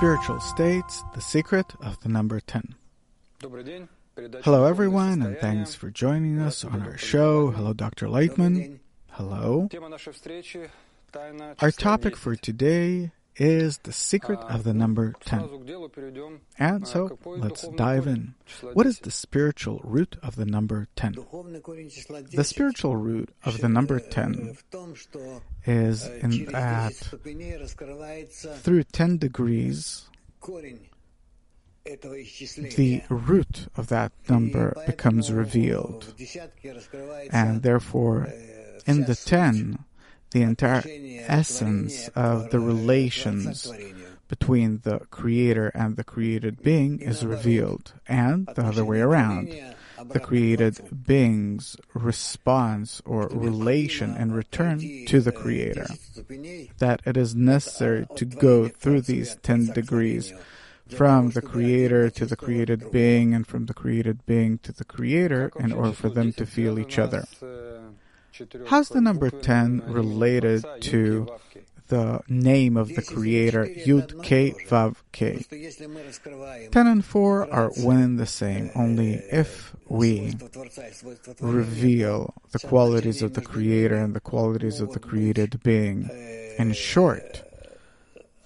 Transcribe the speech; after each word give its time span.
Spiritual 0.00 0.40
States 0.40 1.04
The 1.12 1.20
Secret 1.20 1.74
of 1.82 2.00
the 2.00 2.08
Number 2.08 2.40
10. 2.40 2.74
Hello, 4.42 4.64
everyone, 4.64 5.20
and 5.20 5.36
thanks 5.36 5.74
for 5.74 5.90
joining 5.90 6.40
us 6.40 6.64
on 6.64 6.80
our 6.80 6.96
show. 6.96 7.50
Hello, 7.50 7.74
Dr. 7.74 8.06
Laitman. 8.06 8.78
Hello. 9.10 9.68
Our 11.60 11.70
topic 11.70 12.16
for 12.16 12.34
today 12.34 13.10
is 13.36 13.78
the 13.78 13.92
secret 13.92 14.38
of 14.40 14.64
the 14.64 14.74
number 14.74 15.14
10. 15.24 15.66
And 16.58 16.86
so 16.86 17.18
let's 17.24 17.66
dive 17.68 18.06
in. 18.06 18.34
What 18.74 18.86
is 18.86 18.98
the 18.98 19.10
spiritual 19.10 19.80
root 19.82 20.16
of 20.22 20.36
the 20.36 20.44
number 20.44 20.88
10? 20.96 21.16
The 22.32 22.44
spiritual 22.44 22.96
root 22.96 23.30
of 23.44 23.58
the 23.58 23.68
number 23.68 23.98
10 23.98 24.56
is 25.64 26.06
in 26.06 26.44
that 26.46 26.94
through 28.62 28.82
10 28.84 29.18
degrees, 29.18 30.08
the 31.84 33.02
root 33.08 33.68
of 33.76 33.88
that 33.88 34.12
number 34.28 34.74
becomes 34.86 35.32
revealed. 35.32 36.14
And 37.32 37.62
therefore, 37.62 38.28
in 38.86 39.04
the 39.04 39.14
10, 39.14 39.78
the 40.30 40.42
entire 40.42 40.82
essence 40.86 42.08
of 42.14 42.50
the 42.50 42.60
relations 42.60 43.72
between 44.28 44.80
the 44.84 45.00
creator 45.10 45.68
and 45.74 45.96
the 45.96 46.04
created 46.04 46.62
being 46.62 47.00
is 47.00 47.26
revealed, 47.26 47.92
and 48.06 48.46
the 48.54 48.62
other 48.62 48.84
way 48.84 49.00
around. 49.00 49.52
The 50.02 50.20
created 50.20 51.04
being's 51.06 51.76
response 51.92 53.02
or 53.04 53.28
relation 53.28 54.16
in 54.16 54.32
return 54.32 54.78
to 55.06 55.20
the 55.20 55.32
creator. 55.32 55.86
That 56.78 57.02
it 57.04 57.18
is 57.18 57.34
necessary 57.34 58.06
to 58.16 58.24
go 58.24 58.68
through 58.68 59.02
these 59.02 59.36
10 59.42 59.72
degrees 59.74 60.32
from 60.88 61.30
the 61.30 61.42
creator 61.42 62.08
to 62.10 62.24
the 62.24 62.36
created 62.36 62.90
being 62.90 63.34
and 63.34 63.46
from 63.46 63.66
the 63.66 63.74
created 63.74 64.24
being 64.26 64.58
to 64.58 64.72
the 64.72 64.84
creator 64.84 65.52
in 65.58 65.70
order 65.70 65.92
for 65.92 66.08
them 66.08 66.32
to 66.32 66.46
feel 66.46 66.78
each 66.78 66.98
other. 66.98 67.24
How's 68.66 68.88
the 68.88 69.00
number 69.00 69.30
10 69.30 69.82
related 69.86 70.64
to 70.82 71.28
the 71.88 72.20
name 72.28 72.76
of 72.76 72.94
the 72.94 73.02
creator, 73.02 73.66
Yud 73.66 74.22
K 74.22 74.54
Vav 74.68 74.96
K? 75.12 75.44
10 76.70 76.86
and 76.86 77.04
4 77.04 77.52
are 77.52 77.70
one 77.70 78.00
and 78.00 78.18
the 78.18 78.26
same, 78.26 78.70
only 78.76 79.14
if 79.14 79.74
we 79.88 80.34
reveal 81.40 82.34
the 82.52 82.60
qualities 82.60 83.22
of 83.22 83.34
the 83.34 83.40
creator 83.40 83.96
and 83.96 84.14
the 84.14 84.20
qualities 84.20 84.80
of 84.80 84.92
the 84.92 85.00
created 85.00 85.60
being. 85.62 86.08
In 86.58 86.72
short, 86.72 87.42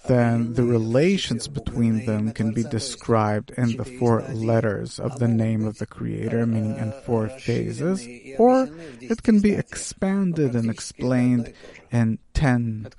then 0.07 0.53
the 0.53 0.63
relations 0.63 1.47
between 1.47 2.05
them 2.05 2.31
can 2.31 2.53
be 2.53 2.63
described 2.63 3.51
in 3.57 3.77
the 3.77 3.85
four 3.85 4.21
letters 4.21 4.99
of 4.99 5.19
the 5.19 5.27
name 5.27 5.65
of 5.65 5.77
the 5.77 5.85
Creator, 5.85 6.45
meaning 6.45 6.77
in 6.77 6.91
four 7.03 7.29
phases, 7.29 8.07
or 8.37 8.69
it 9.01 9.23
can 9.23 9.39
be 9.39 9.53
expanded 9.53 10.55
and 10.55 10.69
explained 10.69 11.53
in 11.91 12.19
10 12.33 12.89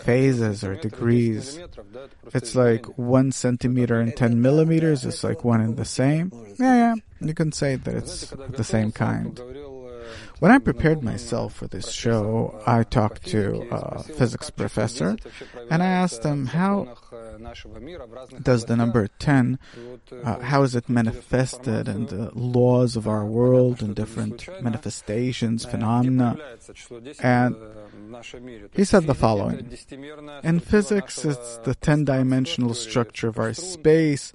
phases 0.00 0.64
or 0.64 0.76
degrees. 0.76 1.60
It's 2.32 2.54
like 2.54 2.86
one 2.98 3.32
centimeter 3.32 4.00
and 4.00 4.16
10 4.16 4.40
millimeters, 4.40 5.04
it's 5.04 5.22
like 5.22 5.44
one 5.44 5.60
and 5.60 5.76
the 5.76 5.84
same. 5.84 6.32
Yeah, 6.58 6.74
yeah, 6.74 6.94
you 7.20 7.34
can 7.34 7.52
say 7.52 7.76
that 7.76 7.94
it's 7.94 8.32
the 8.48 8.64
same 8.64 8.92
kind. 8.92 9.38
When 10.38 10.52
I 10.52 10.58
prepared 10.58 11.02
myself 11.02 11.54
for 11.54 11.66
this 11.66 11.90
show, 11.90 12.60
I 12.66 12.82
talked 12.82 13.26
to 13.28 13.66
a 13.70 14.02
physics 14.02 14.50
professor 14.50 15.16
and 15.70 15.82
I 15.82 15.86
asked 15.86 16.24
him 16.24 16.46
how 16.46 16.94
does 18.42 18.66
the 18.66 18.76
number 18.76 19.08
10, 19.18 19.58
uh, 20.24 20.40
how 20.40 20.62
is 20.62 20.74
it 20.74 20.88
manifested 20.88 21.88
in 21.88 22.06
the 22.06 22.30
laws 22.34 22.96
of 22.96 23.08
our 23.08 23.24
world 23.24 23.82
and 23.82 23.94
different 23.94 24.46
manifestations, 24.62 25.64
phenomena? 25.64 26.36
And 27.20 27.56
he 28.72 28.84
said 28.84 29.06
the 29.06 29.14
following. 29.14 29.76
In 30.44 30.60
physics, 30.60 31.24
it's 31.24 31.58
the 31.58 31.74
10-dimensional 31.74 32.74
structure 32.74 33.28
of 33.28 33.38
our 33.38 33.54
space. 33.54 34.32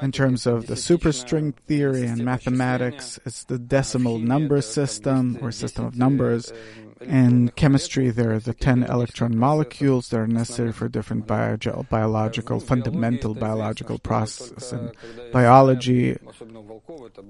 In 0.00 0.12
terms 0.12 0.46
of 0.46 0.66
the 0.66 0.74
superstring 0.74 1.54
theory 1.66 2.06
and 2.06 2.24
mathematics, 2.24 3.18
it's 3.26 3.44
the 3.44 3.58
decimal 3.58 4.18
number 4.18 4.62
system 4.62 5.33
or 5.40 5.52
system 5.52 5.84
of 5.84 5.96
numbers. 5.96 6.52
In 7.00 7.50
chemistry, 7.50 8.10
there 8.10 8.32
are 8.32 8.38
the 8.38 8.54
10 8.54 8.84
electron 8.84 9.36
molecules 9.36 10.08
that 10.08 10.20
are 10.20 10.26
necessary 10.26 10.72
for 10.72 10.88
different 10.88 11.26
bio- 11.26 11.84
biological, 11.90 12.60
fundamental 12.60 13.34
biological 13.34 13.98
processes. 13.98 14.72
In 14.72 14.92
biology, 15.32 16.16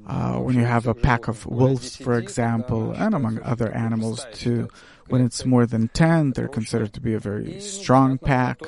uh, 0.06 0.34
when 0.38 0.54
you 0.54 0.64
have 0.64 0.86
a 0.86 0.94
pack 0.94 1.28
of 1.28 1.46
wolves, 1.46 1.96
for 1.96 2.18
example, 2.18 2.92
and 2.92 3.14
among 3.14 3.42
other 3.42 3.70
animals 3.72 4.26
too, 4.32 4.68
when 5.08 5.22
it's 5.22 5.44
more 5.44 5.66
than 5.66 5.88
10, 5.88 6.32
they're 6.32 6.48
considered 6.48 6.92
to 6.94 7.00
be 7.00 7.14
a 7.14 7.18
very 7.18 7.60
strong 7.60 8.18
pack. 8.18 8.60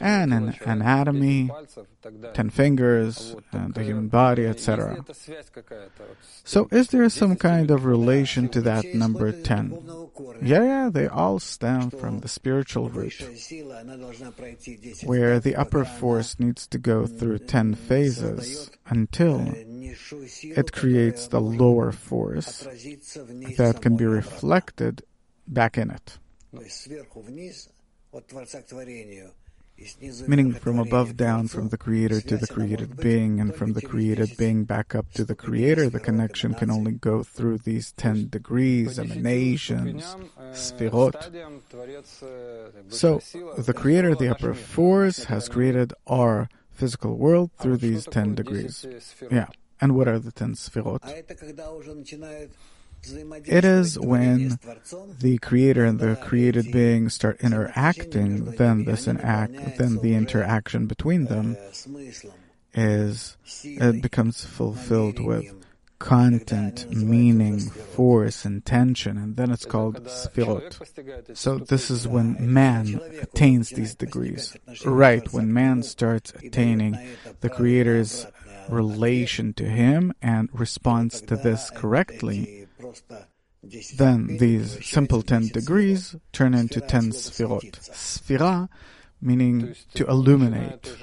And 0.00 0.32
an 0.32 0.56
anatomy, 0.64 1.50
10 2.34 2.50
fingers, 2.50 3.36
and 3.52 3.74
the 3.74 3.82
human 3.82 4.08
body, 4.08 4.46
etc. 4.46 5.04
So 6.44 6.68
is 6.70 6.88
there 6.88 7.08
some 7.08 7.36
kind 7.36 7.70
of 7.70 7.84
relation 7.84 8.48
to 8.50 8.60
that 8.62 8.84
number 8.94 9.32
10? 9.32 10.08
Yeah, 10.42 10.62
yeah, 10.64 10.90
they 10.90 11.06
all 11.06 11.38
stem 11.38 11.90
from 11.90 12.20
the 12.20 12.28
spiritual 12.28 12.88
root, 12.88 13.20
where 15.04 15.40
the 15.40 15.56
upper 15.56 15.84
force 15.84 16.38
needs 16.38 16.66
to 16.68 16.78
go 16.78 17.06
through 17.06 17.38
10 17.38 17.74
phases 17.74 18.70
until 18.86 19.52
it 19.54 20.72
creates 20.72 21.28
the 21.28 21.40
lower 21.40 21.92
force 21.92 22.60
that 23.56 23.78
can 23.80 23.96
be 23.96 24.06
reflected 24.06 25.02
back 25.52 25.76
in 25.76 25.90
it. 25.90 26.18
Meaning 30.28 30.52
from 30.52 30.78
above 30.78 31.16
down, 31.16 31.48
from 31.48 31.70
the 31.70 31.78
creator 31.78 32.20
to 32.20 32.36
the 32.36 32.46
created 32.46 32.98
being, 32.98 33.40
and 33.40 33.54
from 33.54 33.72
the 33.72 33.80
created 33.80 34.36
being 34.36 34.64
back 34.64 34.94
up 34.94 35.10
to 35.12 35.24
the 35.24 35.34
creator, 35.34 35.88
the 35.88 36.00
connection 36.00 36.52
can 36.52 36.70
only 36.70 36.92
go 36.92 37.22
through 37.22 37.58
these 37.58 37.92
10 37.92 38.28
degrees, 38.28 38.98
emanations, 38.98 40.16
sfirot. 40.52 41.16
So, 42.88 43.20
the 43.56 43.72
creator, 43.72 44.14
the 44.14 44.28
upper 44.28 44.52
force, 44.52 45.24
has 45.24 45.48
created 45.48 45.94
our 46.06 46.50
physical 46.70 47.16
world 47.16 47.50
through 47.58 47.78
these 47.78 48.04
10 48.04 48.34
degrees. 48.34 48.84
Yeah. 49.30 49.46
And 49.80 49.96
what 49.96 50.08
are 50.08 50.18
the 50.18 50.32
10 50.32 50.56
sfirot? 50.56 51.00
It 53.02 53.64
is 53.64 53.98
when 53.98 54.58
the 55.20 55.38
creator 55.38 55.84
and 55.84 55.98
the 55.98 56.16
created 56.16 56.70
being 56.72 57.08
start 57.08 57.40
interacting, 57.40 58.52
then 58.52 58.84
this 58.84 59.08
interact, 59.08 59.78
then 59.78 59.98
the 59.98 60.14
interaction 60.14 60.86
between 60.86 61.26
them 61.26 61.56
is 62.74 63.36
it 63.64 64.02
becomes 64.02 64.44
fulfilled 64.44 65.18
with 65.18 65.52
content, 65.98 66.90
meaning, 66.90 67.60
force, 67.60 68.44
intention, 68.44 69.18
and 69.18 69.36
then 69.36 69.50
it's 69.50 69.66
called 69.66 70.02
sfirot. 70.06 71.36
So 71.36 71.58
this 71.58 71.90
is 71.90 72.08
when 72.08 72.52
man 72.52 73.00
attains 73.20 73.68
these 73.70 73.94
degrees. 73.94 74.56
Right, 74.84 75.30
when 75.32 75.52
man 75.52 75.82
starts 75.82 76.32
attaining 76.32 76.98
the 77.40 77.50
creator's 77.50 78.26
relation 78.68 79.52
to 79.54 79.64
him 79.64 80.12
and 80.20 80.48
responds 80.52 81.20
to 81.22 81.36
this 81.36 81.70
correctly, 81.70 82.66
then 83.96 84.38
these 84.38 84.84
simple 84.86 85.22
10 85.22 85.48
degrees 85.48 86.16
turn 86.32 86.54
into 86.54 86.80
10 86.80 87.10
sfirot. 87.10 87.72
Sfira 87.90 88.68
meaning 89.20 89.74
to 89.94 90.06
illuminate, 90.06 90.96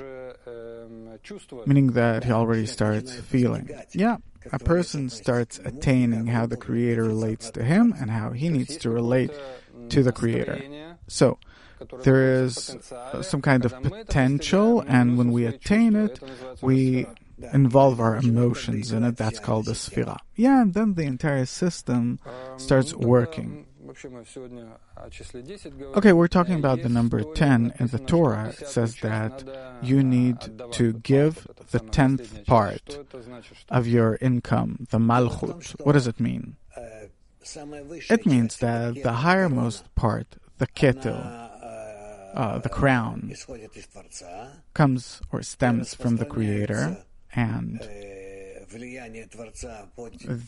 meaning 1.65 1.91
that 1.91 2.23
he 2.23 2.31
already 2.31 2.65
starts 2.65 3.13
feeling. 3.13 3.69
Yeah, 3.93 4.17
a 4.51 4.59
person 4.59 5.09
starts 5.09 5.59
attaining 5.59 6.27
how 6.27 6.45
the 6.45 6.57
Creator 6.57 7.03
relates 7.03 7.51
to 7.51 7.63
him 7.63 7.93
and 7.99 8.09
how 8.09 8.31
he 8.31 8.49
needs 8.49 8.77
to 8.77 8.89
relate 8.89 9.31
to 9.89 10.03
the 10.03 10.11
Creator. 10.11 10.61
So, 11.07 11.37
there 12.03 12.43
is 12.43 12.75
some 13.21 13.41
kind 13.41 13.65
of 13.65 13.81
potential, 13.83 14.83
and 14.87 15.17
when 15.17 15.31
we 15.31 15.45
attain 15.45 15.95
it, 15.95 16.19
we 16.61 17.05
involve 17.53 17.99
our 17.99 18.17
emotions 18.17 18.91
in 18.91 19.03
it. 19.03 19.17
That's 19.17 19.39
called 19.39 19.65
the 19.65 19.73
sfira. 19.73 20.17
Yeah, 20.35 20.61
and 20.61 20.73
then 20.73 20.95
the 20.95 21.03
entire 21.03 21.45
system 21.45 22.19
starts 22.57 22.93
working. 22.93 23.65
Okay, 25.95 26.13
we're 26.13 26.27
talking 26.27 26.55
about 26.55 26.81
the 26.83 26.89
number 26.89 27.23
10 27.23 27.73
in 27.79 27.87
the 27.87 27.99
Torah. 27.99 28.49
It 28.49 28.67
says 28.67 28.97
that 28.97 29.43
you 29.81 30.03
need 30.03 30.37
to 30.71 30.93
give 30.93 31.47
the 31.71 31.79
tenth 31.79 32.45
part 32.45 32.99
of 33.69 33.87
your 33.87 34.17
income, 34.19 34.87
the 34.89 34.97
malchut. 34.97 35.79
What 35.85 35.93
does 35.93 36.07
it 36.07 36.19
mean? 36.19 36.57
It 38.09 38.25
means 38.25 38.57
that 38.57 38.95
the 38.95 39.13
highermost 39.23 39.83
part, 39.95 40.35
the 40.57 40.67
keter, 40.67 41.47
uh, 42.33 42.59
the 42.59 42.69
crown 42.69 43.33
comes 44.73 45.21
or 45.31 45.41
stems 45.41 45.95
from 45.95 46.17
the 46.17 46.25
Creator, 46.25 46.97
and 47.37 47.79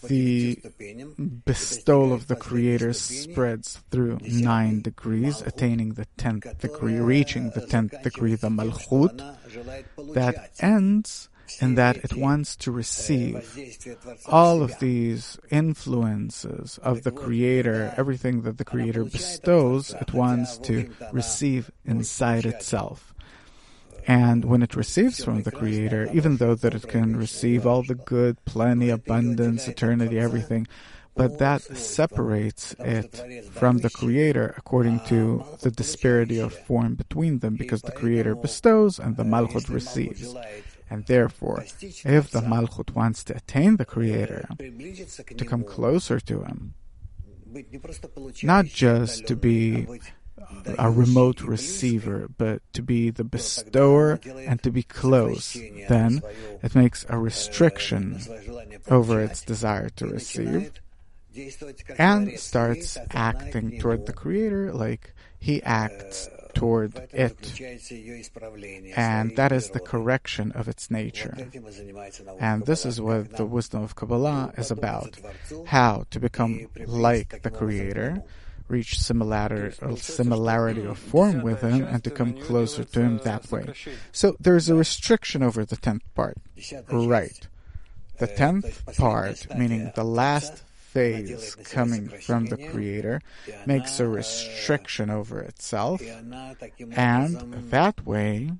the 0.08 0.58
bestowal 1.46 2.12
of 2.12 2.28
the 2.28 2.36
Creator 2.36 2.94
spreads 2.94 3.80
through 3.92 4.18
nine 4.24 4.82
degrees, 4.82 5.42
attaining 5.42 5.94
the 5.94 6.08
tenth 6.18 6.58
degree, 6.60 7.00
reaching 7.00 7.52
the 7.52 7.66
tenth 7.66 8.02
degree, 8.02 8.34
the 8.34 8.50
Malchut, 8.50 9.18
that 10.16 10.50
ends 10.60 11.30
in 11.62 11.76
that 11.76 11.98
it 11.98 12.16
wants 12.16 12.56
to 12.56 12.72
receive 12.72 13.58
all 14.26 14.62
of 14.64 14.78
these 14.80 15.40
influences 15.52 16.80
of 16.80 17.04
the 17.04 17.12
Creator, 17.12 17.94
everything 17.98 18.42
that 18.42 18.58
the 18.58 18.66
Creator 18.66 19.06
bestows, 19.06 19.94
it 20.02 20.14
wants 20.14 20.58
to 20.58 20.90
receive 21.12 21.72
inside 21.86 22.46
itself. 22.46 23.09
And 24.10 24.44
when 24.46 24.64
it 24.64 24.76
receives 24.76 25.24
from 25.24 25.44
the 25.44 25.52
Creator, 25.52 26.10
even 26.14 26.38
though 26.38 26.56
that 26.56 26.74
it 26.74 26.88
can 26.88 27.16
receive 27.16 27.68
all 27.68 27.84
the 27.84 27.94
good, 27.94 28.44
plenty, 28.44 28.90
abundance, 28.90 29.68
eternity, 29.68 30.18
everything, 30.18 30.66
but 31.16 31.38
that 31.38 31.62
separates 31.62 32.74
it 32.80 33.12
from 33.52 33.78
the 33.78 33.92
Creator 33.92 34.56
according 34.58 35.02
to 35.02 35.46
the 35.62 35.70
disparity 35.70 36.40
of 36.40 36.56
form 36.56 36.96
between 36.96 37.38
them, 37.38 37.56
because 37.56 37.84
the 37.84 37.92
Creator 37.92 38.34
bestows 38.34 38.98
and 38.98 39.16
the 39.16 39.24
Malchut 39.24 39.70
receives. 39.70 40.36
And 40.90 41.06
therefore, 41.06 41.66
if 41.80 42.32
the 42.32 42.42
Malchut 42.42 42.96
wants 42.96 43.24
to 43.26 43.38
attain 43.38 43.78
the 43.78 43.86
Creator, 43.86 44.50
to 45.38 45.46
come 45.46 45.64
closer 45.64 46.20
to 46.22 46.42
Him, 46.42 46.74
not 48.42 48.66
just 48.66 49.28
to 49.28 49.36
be 49.36 49.88
a 50.78 50.90
remote 50.90 51.42
receiver, 51.42 52.30
but 52.38 52.62
to 52.74 52.82
be 52.82 53.10
the 53.10 53.24
bestower 53.24 54.20
and 54.26 54.62
to 54.64 54.72
be 54.72 54.84
close, 54.84 55.58
then 55.88 56.22
it 56.62 56.76
makes 56.76 57.06
a 57.10 57.18
restriction 57.18 58.20
over 58.90 59.22
its 59.22 59.42
desire 59.42 59.90
to 59.90 60.08
receive 60.08 60.72
and 61.98 62.40
starts 62.40 62.98
acting 63.12 63.80
toward 63.80 64.06
the 64.06 64.14
Creator 64.14 64.74
like 64.74 65.14
he 65.40 65.62
acts 65.64 66.30
toward 66.54 66.96
it. 67.14 67.62
And 68.96 69.36
that 69.38 69.52
is 69.52 69.70
the 69.70 69.80
correction 69.80 70.52
of 70.54 70.68
its 70.68 70.90
nature. 70.92 71.38
And 72.40 72.66
this 72.66 72.86
is 72.86 73.00
what 73.00 73.38
the 73.38 73.46
wisdom 73.46 73.84
of 73.84 73.96
Kabbalah 73.96 74.54
is 74.58 74.72
about 74.72 75.18
how 75.68 76.06
to 76.10 76.20
become 76.20 76.68
like 76.86 77.42
the 77.44 77.52
Creator 77.52 78.24
reach 78.70 79.00
similarity, 79.00 79.76
similarity 79.98 80.86
of 80.86 80.98
form 80.98 81.42
with 81.42 81.62
him 81.62 81.84
and 81.84 82.04
to 82.04 82.12
come 82.12 82.34
closer 82.34 82.84
to 82.84 83.02
him 83.02 83.20
that 83.24 83.52
way. 83.52 83.74
So 84.12 84.36
there's 84.40 84.70
a 84.70 84.76
restriction 84.76 85.44
over 85.44 85.66
the 85.66 85.76
tenth 85.76 86.04
part. 86.16 86.38
Right. 86.90 87.48
The 88.20 88.28
tenth 88.28 88.86
part, 88.98 89.48
meaning 89.58 89.92
the 89.96 90.04
last 90.04 90.64
phase 90.78 91.56
coming 91.56 92.10
from 92.10 92.46
the 92.46 92.58
Creator, 92.58 93.22
makes 93.66 94.00
a 94.00 94.08
restriction 94.08 95.10
over 95.10 95.40
itself, 95.40 96.02
and 96.02 97.44
that 97.72 98.06
way 98.06 98.52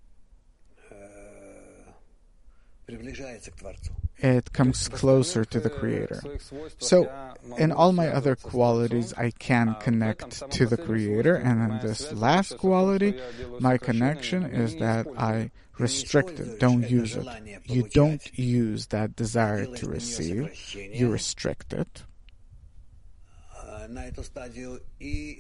it 4.18 4.52
comes 4.54 4.88
closer 4.90 5.46
to 5.46 5.60
the 5.60 5.70
Creator. 5.70 6.22
So, 6.78 7.10
in 7.58 7.72
all 7.72 7.92
my 7.94 8.10
other 8.10 8.36
qualities, 8.36 9.14
I 9.14 9.32
can 9.32 9.76
connect 9.80 10.52
to 10.52 10.66
the 10.66 10.78
Creator, 10.78 11.36
and 11.36 11.72
in 11.72 11.80
this 11.80 12.12
last 12.12 12.58
quality, 12.58 13.20
my 13.60 13.78
connection 13.78 14.44
is 14.46 14.76
that 14.78 15.08
I 15.18 15.52
restrict 15.78 16.40
it, 16.40 16.60
don't 16.60 16.90
use 16.90 17.16
it. 17.16 17.26
You 17.66 17.84
don't 17.94 18.38
use 18.38 18.88
that 18.88 19.16
desire 19.16 19.66
to 19.66 19.88
receive, 19.88 20.52
you 20.76 21.10
restrict 21.10 21.74
it. 21.74 22.04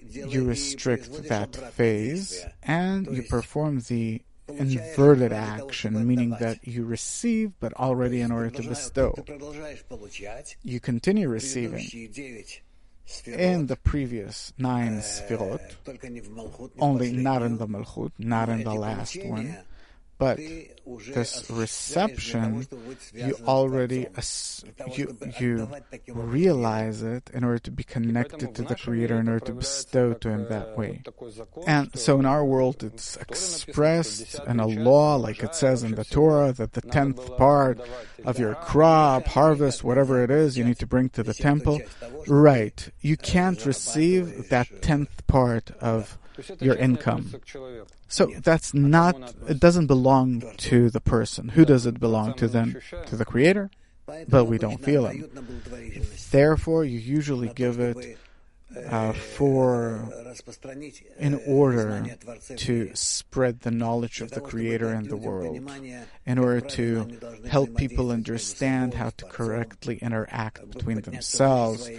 You 0.10 0.46
restrict 0.46 1.24
that 1.28 1.56
phase 1.74 2.46
and 2.64 3.06
you 3.08 3.24
perform 3.24 3.82
the 3.82 4.22
inverted 4.58 5.32
action, 5.34 6.08
meaning 6.08 6.32
that 6.40 6.68
you 6.68 6.86
receive 6.86 7.52
but 7.60 7.74
already 7.76 8.22
in 8.22 8.32
order 8.32 8.50
to 8.50 8.64
bestow. 8.68 9.14
You 10.64 10.80
continue 10.80 11.30
receiving 11.30 11.88
in 13.26 13.68
the 13.68 13.76
previous 13.76 14.54
nine 14.58 15.00
sfirot, 15.00 15.76
only 16.80 17.12
not 17.12 17.42
in 17.42 17.58
the 17.58 17.68
Malchut, 17.68 18.12
not 18.18 18.50
in 18.50 18.64
the 18.64 18.74
last 18.74 19.24
one. 19.24 19.58
But 20.20 20.38
this 20.38 21.50
reception, 21.50 22.68
you 23.14 23.38
already 23.48 24.06
you 24.94 25.18
you 25.40 25.70
realize 26.08 27.02
it 27.02 27.30
in 27.34 27.46
order 27.46 27.60
to 27.60 27.72
be 27.72 27.86
connected 27.86 28.54
to 28.56 28.64
the 28.64 28.76
Creator, 28.76 29.18
in 29.18 29.30
order 29.30 29.46
to 29.46 29.54
bestow 29.54 30.14
to 30.16 30.30
Him 30.30 30.50
that 30.50 30.78
way. 30.78 31.04
And 31.66 31.98
so 31.98 32.20
in 32.20 32.26
our 32.26 32.44
world, 32.44 32.84
it's 32.84 33.16
expressed 33.16 34.38
in 34.46 34.60
a 34.60 34.68
law, 34.68 35.16
like 35.16 35.42
it 35.42 35.56
says 35.56 35.84
in 35.84 35.96
the 35.96 36.04
Torah, 36.04 36.52
that 36.52 36.74
the 36.74 36.82
tenth 36.82 37.38
part 37.38 37.80
of 38.26 38.38
your 38.38 38.56
crop, 38.56 39.26
harvest, 39.28 39.86
whatever 39.86 40.22
it 40.22 40.30
is, 40.30 40.58
you 40.58 40.66
need 40.66 40.80
to 40.80 40.86
bring 40.86 41.08
to 41.12 41.24
the 41.24 41.34
temple. 41.34 41.80
Right. 42.28 42.90
You 43.00 43.16
can't 43.16 43.66
receive 43.66 44.50
that 44.50 44.82
tenth 44.82 45.26
part 45.28 45.72
of 45.80 46.18
your 46.60 46.76
income. 46.76 47.34
So 48.08 48.32
that's 48.38 48.74
not, 48.74 49.34
it 49.48 49.60
doesn't 49.60 49.88
belong 49.88 50.44
to 50.58 50.90
the 50.90 51.02
person. 51.02 51.50
Who 51.50 51.66
does 51.66 51.86
it 51.86 52.00
belong 52.00 52.34
to 52.36 52.48
then? 52.48 52.82
To 53.08 53.16
the 53.16 53.26
Creator? 53.26 53.70
But 54.28 54.46
we 54.46 54.58
don't 54.58 54.84
feel 54.84 55.06
it. 55.06 55.32
Therefore, 56.32 56.84
you 56.84 56.98
usually 56.98 57.50
give 57.50 57.80
it 57.80 58.18
uh, 58.90 59.14
for 59.14 60.08
in 61.18 61.42
order 61.48 62.06
to 62.56 62.92
spread 62.94 63.62
the 63.62 63.72
knowledge 63.72 64.22
of 64.22 64.32
the 64.32 64.42
Creator 64.42 64.94
in 64.94 65.08
the 65.08 65.18
world, 65.18 65.60
in 66.26 66.38
order 66.38 66.62
to 66.62 67.08
help 67.48 67.76
people 67.76 68.12
understand 68.12 68.94
how 68.94 69.10
to 69.10 69.26
correctly 69.26 69.98
interact 70.02 70.70
between 70.70 71.02
themselves 71.02 71.90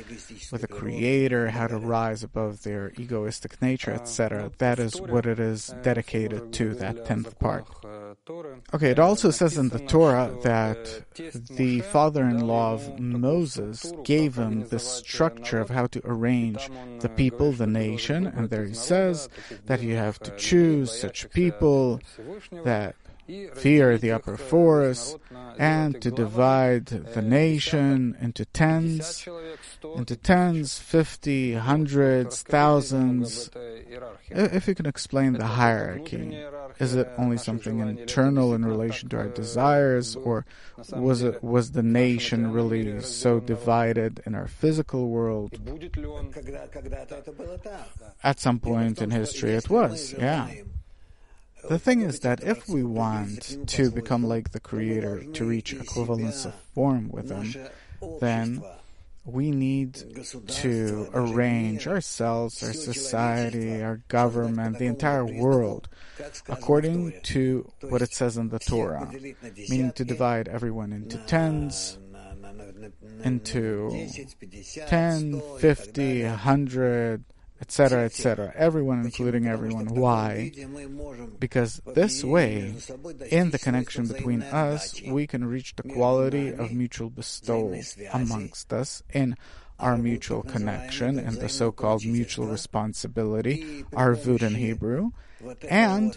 with 0.52 0.60
the 0.60 0.68
Creator, 0.68 1.50
how 1.50 1.66
to 1.66 1.76
rise 1.76 2.22
above 2.22 2.62
their 2.62 2.92
egoistic 2.98 3.60
nature, 3.60 3.92
etc. 3.92 4.52
That 4.58 4.78
is 4.78 5.00
what 5.00 5.26
it 5.26 5.40
is 5.40 5.74
dedicated 5.82 6.52
to, 6.54 6.74
that 6.74 7.04
tenth 7.04 7.38
part. 7.38 7.66
Okay, 8.72 8.90
it 8.90 8.98
also 8.98 9.30
says 9.30 9.56
in 9.56 9.70
the 9.70 9.78
Torah 9.80 10.32
that 10.42 11.04
the 11.50 11.80
father 11.80 12.24
in 12.24 12.46
law 12.46 12.74
of 12.74 12.98
Moses 13.00 13.92
gave 14.04 14.36
him 14.36 14.68
the 14.68 14.78
structure 14.78 15.60
of 15.60 15.70
how 15.70 15.86
to 15.88 16.00
arrange 16.04 16.59
the 17.00 17.08
people, 17.08 17.52
the 17.52 17.66
nation, 17.66 18.26
and 18.26 18.50
there 18.50 18.64
he 18.64 18.74
says 18.74 19.28
that 19.66 19.82
you 19.82 19.94
have 19.96 20.18
to 20.20 20.34
choose 20.36 20.90
such 20.92 21.30
people 21.30 22.00
that 22.64 22.94
fear 23.54 23.96
the 23.98 24.10
upper 24.10 24.36
force, 24.36 25.16
and 25.58 26.00
to 26.02 26.10
divide 26.10 26.86
the 26.86 27.22
nation 27.22 28.16
into 28.20 28.44
tens, 28.46 29.26
into 29.96 30.16
tens, 30.16 30.78
fifty, 30.78 31.54
hundreds, 31.54 32.42
thousands. 32.42 33.50
If 34.30 34.68
you 34.68 34.74
can 34.74 34.86
explain 34.86 35.32
the 35.32 35.46
hierarchy, 35.46 36.38
is 36.78 36.94
it 36.94 37.10
only 37.18 37.36
something 37.36 37.80
internal 37.80 38.54
in 38.54 38.64
relation 38.64 39.08
to 39.10 39.16
our 39.18 39.28
desires, 39.28 40.16
or 40.16 40.44
was 40.92 41.22
it 41.22 41.42
was 41.42 41.72
the 41.72 41.82
nation 41.82 42.52
really 42.52 43.00
so 43.00 43.40
divided 43.40 44.22
in 44.26 44.34
our 44.34 44.46
physical 44.46 45.08
world? 45.08 45.58
At 48.22 48.38
some 48.38 48.58
point 48.60 49.02
in 49.02 49.10
history, 49.10 49.52
it 49.52 49.68
was, 49.68 50.14
yeah. 50.18 50.48
The 51.68 51.78
thing 51.78 52.00
is 52.00 52.20
that 52.20 52.42
if 52.42 52.68
we 52.68 52.82
want 52.82 53.68
to 53.68 53.90
become 53.90 54.24
like 54.24 54.52
the 54.52 54.60
Creator, 54.60 55.24
to 55.34 55.44
reach 55.44 55.74
equivalence 55.74 56.46
of 56.46 56.54
form 56.74 57.10
with 57.10 57.30
Him, 57.30 57.54
then 58.20 58.62
we 59.32 59.50
need 59.50 59.94
to 60.48 61.08
arrange 61.14 61.86
ourselves, 61.86 62.62
our 62.62 62.72
society, 62.72 63.82
our 63.82 64.02
government, 64.08 64.78
the 64.78 64.86
entire 64.86 65.24
world, 65.24 65.88
according 66.48 67.14
to 67.22 67.70
what 67.88 68.02
it 68.02 68.12
says 68.12 68.36
in 68.36 68.48
the 68.48 68.58
Torah, 68.58 69.10
meaning 69.68 69.92
to 69.92 70.04
divide 70.04 70.48
everyone 70.48 70.92
into 70.92 71.18
tens, 71.18 71.98
into 73.24 74.08
10, 74.86 75.42
50, 75.58 76.24
100, 76.24 77.24
etc., 77.60 78.04
etc. 78.04 78.52
Everyone, 78.56 79.00
including 79.04 79.46
everyone. 79.46 79.86
Why? 79.86 80.52
Because 81.38 81.80
this 81.94 82.24
way, 82.24 82.74
in 83.30 83.50
the 83.50 83.58
connection 83.58 84.06
between 84.06 84.42
us, 84.42 85.00
we 85.02 85.26
can 85.26 85.44
reach 85.44 85.76
the 85.76 85.82
quality 85.82 86.48
of 86.48 86.72
mutual 86.72 87.10
bestowal 87.10 87.78
amongst 88.12 88.72
us 88.72 89.02
in 89.12 89.36
our 89.78 89.96
mutual 89.96 90.42
connection 90.42 91.18
and 91.18 91.36
the 91.36 91.48
so-called 91.48 92.04
mutual 92.04 92.46
responsibility, 92.46 93.84
arvut 93.92 94.42
in 94.42 94.54
Hebrew, 94.54 95.10
and 95.68 96.14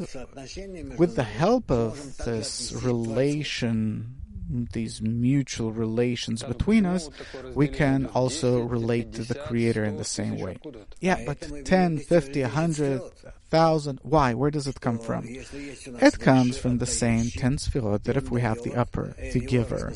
with 0.97 1.15
the 1.15 1.23
help 1.23 1.71
of 1.71 2.17
this 2.17 2.73
relation 2.73 4.15
these 4.49 5.01
mutual 5.01 5.71
relations 5.71 6.43
between 6.43 6.85
us, 6.85 7.09
we 7.53 7.67
can 7.67 8.05
also 8.07 8.59
relate 8.59 9.13
to 9.13 9.23
the 9.23 9.35
Creator 9.35 9.83
in 9.83 9.97
the 9.97 10.03
same 10.03 10.39
way. 10.39 10.57
Yeah, 10.99 11.23
but 11.25 11.65
10, 11.65 11.99
50, 11.99 12.41
100, 12.41 13.01
1000, 13.49 13.99
why? 14.03 14.33
Where 14.33 14.51
does 14.51 14.67
it 14.67 14.81
come 14.81 14.99
from? 14.99 15.25
It 15.27 16.19
comes 16.19 16.57
from 16.57 16.77
the 16.77 16.85
same 16.85 17.29
10 17.29 17.57
sfirot 17.57 18.03
that 18.03 18.17
if 18.17 18.31
we 18.31 18.41
have 18.41 18.61
the 18.63 18.75
upper, 18.75 19.15
the 19.17 19.39
giver, 19.39 19.93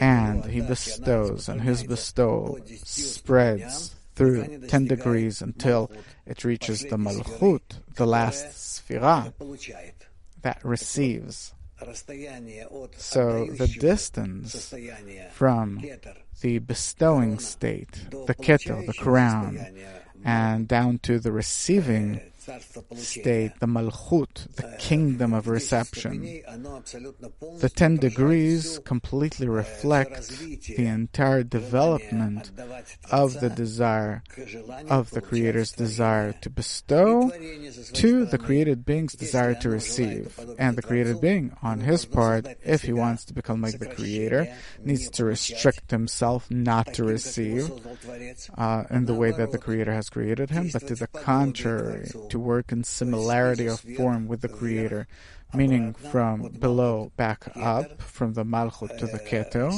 and 0.00 0.44
he 0.44 0.60
bestows, 0.60 1.48
and 1.48 1.60
his 1.60 1.82
bestowal 1.82 2.58
spreads 2.84 3.94
through 4.14 4.66
10 4.68 4.86
degrees 4.86 5.42
until 5.42 5.90
it 6.26 6.44
reaches 6.44 6.82
the 6.82 6.96
malchut, 6.96 7.62
the 7.96 8.06
last 8.06 8.46
sfirah, 8.46 9.32
that 10.42 10.64
receives 10.64 11.53
so 12.96 13.46
the 13.46 13.66
distance 13.80 14.74
from 15.32 15.84
the 16.40 16.58
bestowing 16.58 17.38
state, 17.38 17.92
the 18.10 18.34
keter, 18.34 18.86
the 18.86 18.94
crown, 18.94 19.58
and 20.24 20.68
down 20.68 20.98
to 20.98 21.18
the 21.18 21.32
receiving 21.32 22.20
state, 22.96 23.52
the 23.60 23.66
malchut, 23.66 24.54
the 24.56 24.76
kingdom 24.78 25.32
of 25.32 25.48
reception. 25.48 26.42
The 27.58 27.70
ten 27.74 27.96
degrees 27.96 28.80
completely 28.84 29.48
reflect 29.48 30.28
the 30.28 30.86
entire 30.86 31.42
development 31.42 32.50
of 33.10 33.40
the 33.40 33.50
desire, 33.50 34.22
of 34.88 35.10
the 35.10 35.20
Creator's 35.20 35.72
desire 35.72 36.32
to 36.42 36.50
bestow 36.50 37.30
to 37.94 38.26
the 38.26 38.38
created 38.38 38.84
being's 38.84 39.14
desire 39.14 39.54
to 39.56 39.68
receive. 39.68 40.38
And 40.58 40.76
the 40.76 40.82
created 40.82 41.20
being, 41.20 41.56
on 41.62 41.80
his 41.80 42.04
part, 42.04 42.46
if 42.62 42.82
he 42.82 42.92
wants 42.92 43.24
to 43.26 43.34
become 43.34 43.62
like 43.62 43.78
the 43.78 43.86
Creator, 43.86 44.54
needs 44.82 45.10
to 45.10 45.24
restrict 45.24 45.90
himself 45.90 46.50
not 46.50 46.94
to 46.94 47.04
receive 47.04 47.70
uh, 48.56 48.84
in 48.90 49.06
the 49.06 49.14
way 49.14 49.30
that 49.30 49.50
the 49.50 49.58
Creator 49.58 49.92
has 49.92 50.08
created 50.08 50.50
him, 50.50 50.70
but 50.72 50.86
to 50.86 50.94
the 50.94 51.06
contrary, 51.06 52.10
to 52.34 52.38
work 52.40 52.72
in 52.72 52.82
similarity 52.82 53.68
of 53.68 53.78
form 53.96 54.26
with 54.26 54.40
the 54.40 54.48
Creator, 54.48 55.06
meaning 55.54 55.94
from 55.94 56.48
below 56.58 57.12
back 57.16 57.46
up, 57.54 58.02
from 58.02 58.32
the 58.32 58.44
Malchut 58.44 58.98
to 58.98 59.06
the 59.06 59.20
Keter, 59.20 59.70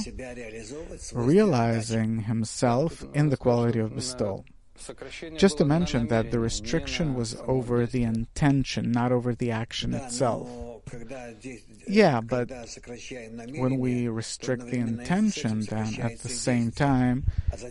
realizing 1.15 2.21
himself 2.21 3.05
in 3.13 3.29
the 3.29 3.37
quality 3.37 3.79
of 3.79 3.95
bestowal. 3.95 4.47
Just 5.37 5.59
to 5.59 5.67
mention 5.67 6.07
that 6.09 6.31
the 6.31 6.41
restriction 6.41 7.15
was 7.15 7.37
over 7.47 7.85
the 7.85 8.05
intention, 8.05 8.91
not 8.91 9.13
over 9.13 9.35
the 9.35 9.51
action 9.51 9.93
itself. 9.93 10.49
Yeah, 11.89 12.21
but 12.21 12.51
when 13.59 13.79
we 13.79 14.09
restrict 14.09 14.67
the 14.67 14.79
intention, 14.79 15.63
then 15.63 16.01
at 16.01 16.21
the 16.21 16.29
same 16.29 16.71
time, 16.71 17.25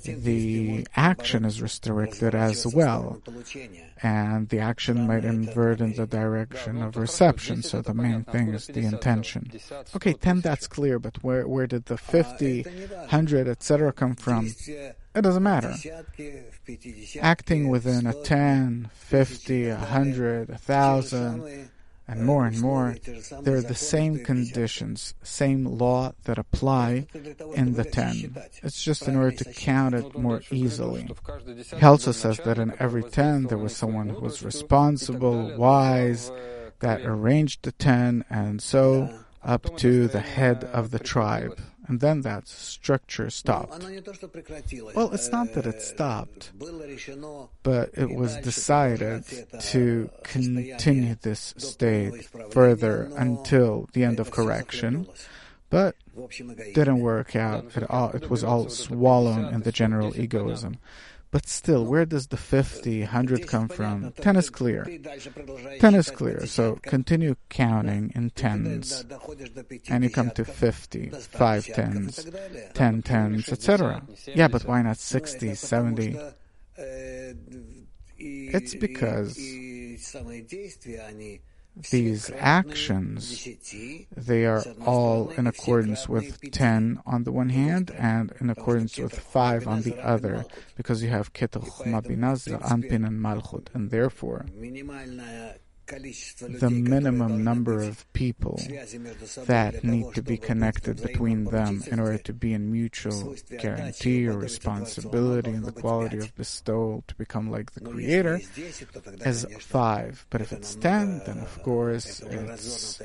the 0.06 0.86
action 0.96 1.46
is 1.46 1.62
restricted 1.62 2.36
as 2.36 2.68
well. 2.68 3.22
And 4.04 4.50
the 4.50 4.60
action 4.60 5.08
might 5.08 5.24
invert 5.24 5.80
in 5.80 5.94
the 5.94 6.06
direction 6.06 6.82
of 6.82 6.98
reception, 6.98 7.64
so 7.64 7.82
the 7.82 7.94
main 7.94 8.26
thing 8.26 8.50
is 8.54 8.68
the 8.68 8.82
intention. 8.82 9.52
Okay, 9.96 10.14
10, 10.14 10.42
that's 10.42 10.68
clear, 10.68 11.00
but 11.00 11.24
where, 11.24 11.48
where 11.48 11.68
did 11.68 11.86
the 11.86 11.98
50, 11.98 12.64
100, 12.64 13.48
etc. 13.48 13.94
come 13.94 14.16
from? 14.16 14.48
It 14.68 15.22
doesn't 15.22 15.44
matter. 15.44 15.74
Acting 17.22 17.70
within 17.70 18.08
a 18.08 18.14
10, 18.14 18.90
50, 18.94 19.70
100, 19.70 20.50
1,000, 20.50 21.70
and 22.08 22.24
more 22.24 22.46
and 22.46 22.60
more, 22.60 22.96
they're 23.42 23.62
the 23.62 23.76
same 23.76 24.24
conditions, 24.24 25.16
same 25.24 25.66
law 25.66 26.14
that 26.26 26.38
apply 26.38 27.08
in 27.56 27.74
the 27.74 27.84
ten. 27.84 28.36
It's 28.62 28.84
just 28.84 29.08
in 29.08 29.16
order 29.16 29.36
to 29.38 29.54
count 29.54 29.96
it 29.96 30.18
more 30.18 30.42
easily. 30.52 31.10
He 31.78 31.86
also 31.86 32.12
says 32.12 32.38
that 32.46 32.60
in 32.60 32.74
every 32.80 33.04
ten 33.04 33.46
there 33.46 33.58
was 33.58 33.76
someone 33.76 34.10
who 34.10 34.22
was 34.22 34.44
responsible, 34.44 35.56
wise, 35.58 36.32
that 36.80 37.02
arranged 37.02 37.64
the 37.64 37.72
ten, 37.72 38.24
and 38.30 38.62
so 38.62 39.10
up 39.44 39.78
to 39.78 40.08
the 40.08 40.20
head 40.20 40.64
of 40.66 40.92
the 40.92 41.00
tribe 41.00 41.60
and 41.88 42.00
then 42.00 42.22
that 42.22 42.48
structure 42.48 43.30
stopped. 43.30 43.84
Well, 44.96 45.14
it's 45.14 45.32
not 45.32 45.54
that 45.54 45.66
it 45.66 45.82
stopped, 45.82 46.52
but 47.64 47.90
it 47.94 48.10
was 48.10 48.36
decided 48.38 49.24
to 49.60 50.10
continue 50.24 51.16
this 51.22 51.54
state 51.58 52.28
further 52.52 53.10
until 53.16 53.90
the 53.94 54.04
end 54.04 54.20
of 54.20 54.32
correction, 54.32 55.08
but 55.70 55.96
didn't 56.74 57.00
work 57.00 57.36
out 57.36 57.76
at 57.76 57.90
all. 57.90 58.12
It 58.12 58.30
was 58.30 58.44
all 58.44 58.70
swallowed 58.70 59.54
in 59.54 59.62
the 59.62 59.72
general 59.72 60.20
egoism. 60.20 60.78
But 61.32 61.48
still, 61.48 61.86
where 61.86 62.06
does 62.06 62.28
the 62.28 62.38
50, 62.38 63.02
100 63.02 63.48
come 63.48 63.68
from? 63.68 64.14
10 64.22 64.36
is 64.38 64.50
clear. 64.50 64.86
10 65.80 65.96
is 65.96 66.10
clear, 66.10 66.46
so 66.46 66.78
continue 66.84 67.36
counting 67.50 68.12
in 68.16 68.30
tens. 68.30 69.04
And 69.90 70.04
you 70.04 70.10
come 70.10 70.32
to 70.32 70.46
50, 70.46 71.10
5 71.10 71.66
tens, 71.66 72.28
10 72.74 73.02
tens, 73.02 73.50
etc. 73.50 74.04
Yeah, 74.28 74.48
but 74.48 74.66
why 74.66 74.82
not 74.82 74.98
60, 74.98 75.56
70? 75.56 76.18
It's 78.18 78.76
because 78.76 79.38
these 81.92 82.32
actions, 82.38 83.48
they 84.16 84.46
are 84.46 84.64
all 84.86 85.30
in 85.30 85.46
accordance 85.48 86.08
with 86.08 86.40
10 86.52 87.02
on 87.06 87.24
the 87.24 87.32
one 87.32 87.50
hand 87.50 87.92
and 87.98 88.32
in 88.40 88.50
accordance 88.50 88.98
with 88.98 89.18
5 89.20 89.68
on 89.68 89.82
the 89.82 89.98
other, 90.00 90.46
because 90.78 91.04
you 91.04 91.10
have 91.10 91.34
Keter 91.34 91.62
Mabinaz, 91.86 92.48
Anpin, 92.62 93.06
and 93.06 93.20
Malchut, 93.22 93.68
and 93.74 93.92
therefore 93.92 94.46
the 95.88 96.70
minimum 96.70 97.44
number 97.44 97.82
of 97.82 98.12
people 98.14 98.60
that 99.46 99.84
need 99.84 100.14
to 100.14 100.22
be 100.22 100.38
connected 100.38 101.02
between 101.02 101.46
them 101.46 101.84
in 101.88 102.00
order 102.00 102.18
to 102.18 102.34
be 102.34 102.54
in 102.54 102.72
mutual 102.72 103.36
guarantee 103.60 104.28
or 104.28 104.38
responsibility 104.38 105.52
and 105.52 105.66
the 105.66 105.72
quality 105.72 106.18
of 106.18 106.36
bestowal 106.36 107.04
to 107.08 107.16
become 107.16 107.52
like 107.52 107.72
the 107.72 107.82
Creator 107.82 108.42
is 109.26 109.46
five. 109.60 110.26
But 110.30 110.42
if 110.42 110.52
it's 110.52 110.76
ten, 110.76 111.22
then 111.26 111.40
of 111.40 111.62
course 111.64 112.22
it's, 112.22 113.02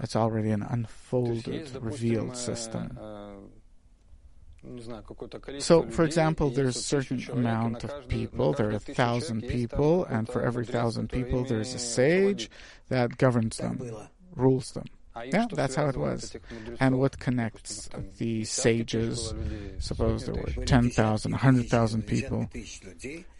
it's 0.00 0.16
already 0.16 0.50
an 0.50 0.62
unfolded, 0.62 1.70
revealed 1.80 2.36
system. 2.36 2.98
Uh, 3.00 3.04
uh, 3.04 3.30
So, 5.58 5.82
for 5.90 6.04
example, 6.04 6.50
there's 6.50 6.76
a 6.76 6.82
certain 6.82 7.22
amount 7.30 7.84
of 7.84 8.08
people, 8.08 8.52
there 8.52 8.68
are 8.68 8.76
a 8.76 8.78
thousand 8.78 9.42
people, 9.42 10.04
and 10.06 10.28
for 10.28 10.42
every 10.42 10.64
thousand 10.64 11.10
people, 11.10 11.44
there's 11.44 11.74
a 11.74 11.78
sage 11.78 12.50
that 12.88 13.18
governs 13.18 13.58
them, 13.58 13.80
rules 14.34 14.72
them. 14.72 14.86
Yeah, 15.26 15.46
that's 15.50 15.76
how 15.76 15.86
it 15.86 15.96
was. 15.96 16.34
And 16.80 16.98
what 16.98 17.20
connects 17.20 17.88
the 18.18 18.44
sages? 18.44 19.32
Suppose 19.78 20.26
there 20.26 20.34
were 20.34 20.64
10,000, 20.64 21.30
100,000 21.30 22.02
people. 22.02 22.48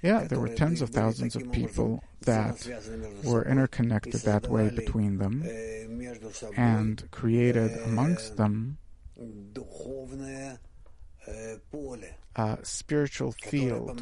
Yeah, 0.02 0.25
there 0.25 0.38
were 0.38 0.54
tens 0.54 0.83
of 0.83 0.90
thousands 0.90 1.35
of 1.35 1.50
people 1.50 2.02
that 2.23 2.64
were 3.25 3.45
interconnected 3.45 4.21
that 4.21 4.49
way 4.49 4.71
between 4.71 5.19
them 5.19 5.45
and 6.57 7.11
created 7.11 7.76
amongst 7.85 8.37
them 8.37 8.78
a 12.37 12.59
spiritual 12.62 13.33
field 13.43 13.99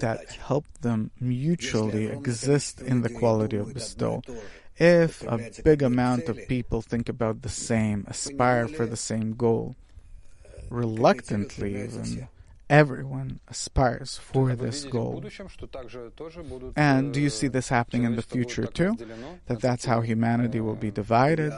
that 0.00 0.38
helped 0.46 0.82
them 0.82 1.10
mutually 1.18 2.06
exist 2.06 2.80
in 2.80 3.02
the 3.02 3.08
quality 3.10 3.56
of 3.56 3.72
bestowal. 3.72 4.22
If 4.76 5.22
a 5.22 5.50
big 5.62 5.82
amount 5.82 6.28
of 6.28 6.38
people 6.48 6.80
think 6.82 7.08
about 7.08 7.42
the 7.42 7.48
same, 7.48 8.04
aspire 8.08 8.68
for 8.68 8.86
the 8.86 8.96
same 8.96 9.34
goal, 9.34 9.76
reluctantly 10.70 11.82
even, 11.82 12.28
everyone 12.70 13.40
aspires 13.48 14.16
for 14.16 14.54
this 14.54 14.84
goal. 14.84 15.22
And 16.76 17.12
do 17.12 17.20
you 17.20 17.28
see 17.28 17.48
this 17.48 17.68
happening 17.68 18.04
in 18.04 18.16
the 18.16 18.22
future 18.22 18.66
too? 18.66 18.96
That 19.46 19.60
that's 19.60 19.84
how 19.84 20.00
humanity 20.00 20.60
will 20.60 20.76
be 20.76 20.90
divided? 20.90 21.52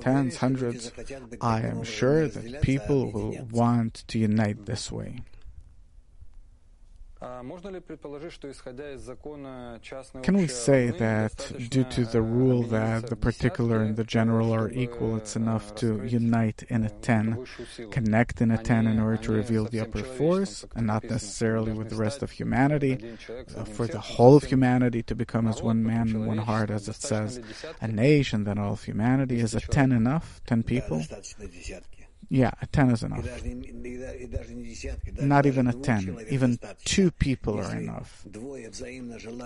Tens, 0.00 0.36
hundreds. 0.36 0.92
I 1.40 1.60
am 1.62 1.82
sure 1.82 2.28
that 2.28 2.62
people 2.62 3.10
will 3.10 3.44
want 3.50 4.04
to 4.08 4.18
unite 4.18 4.64
this 4.66 4.90
way. 4.90 5.20
Can 10.22 10.36
we 10.36 10.46
say 10.46 10.90
that 10.90 11.52
due 11.70 11.84
to 11.84 12.04
the 12.04 12.20
rule 12.20 12.62
that 12.64 13.06
the 13.06 13.16
particular 13.16 13.80
and 13.80 13.96
the 13.96 14.04
general 14.04 14.52
are 14.54 14.70
equal, 14.70 15.16
it's 15.16 15.34
enough 15.34 15.74
to 15.76 16.04
unite 16.04 16.64
in 16.68 16.84
a 16.84 16.90
10, 16.90 17.46
connect 17.90 18.42
in 18.42 18.50
a 18.50 18.58
10 18.62 18.86
in 18.86 19.00
order 19.00 19.16
to 19.16 19.32
reveal 19.32 19.64
the 19.64 19.80
upper 19.80 20.02
force, 20.02 20.66
and 20.74 20.86
not 20.86 21.04
necessarily 21.04 21.72
with 21.72 21.88
the 21.88 21.96
rest 21.96 22.22
of 22.22 22.30
humanity, 22.32 23.16
uh, 23.56 23.64
for 23.64 23.86
the 23.86 24.00
whole 24.00 24.36
of 24.36 24.44
humanity 24.44 25.02
to 25.02 25.14
become 25.14 25.48
as 25.48 25.62
one 25.62 25.82
man 25.82 26.08
and 26.08 26.26
one 26.26 26.38
heart, 26.38 26.70
as 26.70 26.86
it 26.86 26.96
says, 26.96 27.40
a 27.80 27.88
nation, 27.88 28.44
then 28.44 28.58
all 28.58 28.74
of 28.74 28.84
humanity? 28.84 29.40
Is 29.40 29.54
a 29.54 29.60
10 29.60 29.90
enough? 29.90 30.42
10 30.46 30.62
people? 30.64 31.02
Yeah, 32.28 32.50
a 32.60 32.66
10 32.66 32.90
is 32.90 33.02
enough. 33.02 33.24
Not 35.20 35.46
even 35.46 35.66
a 35.68 35.72
10. 35.72 36.26
Even 36.28 36.58
two 36.84 37.10
people 37.12 37.60
are 37.60 37.76
enough. 37.76 38.24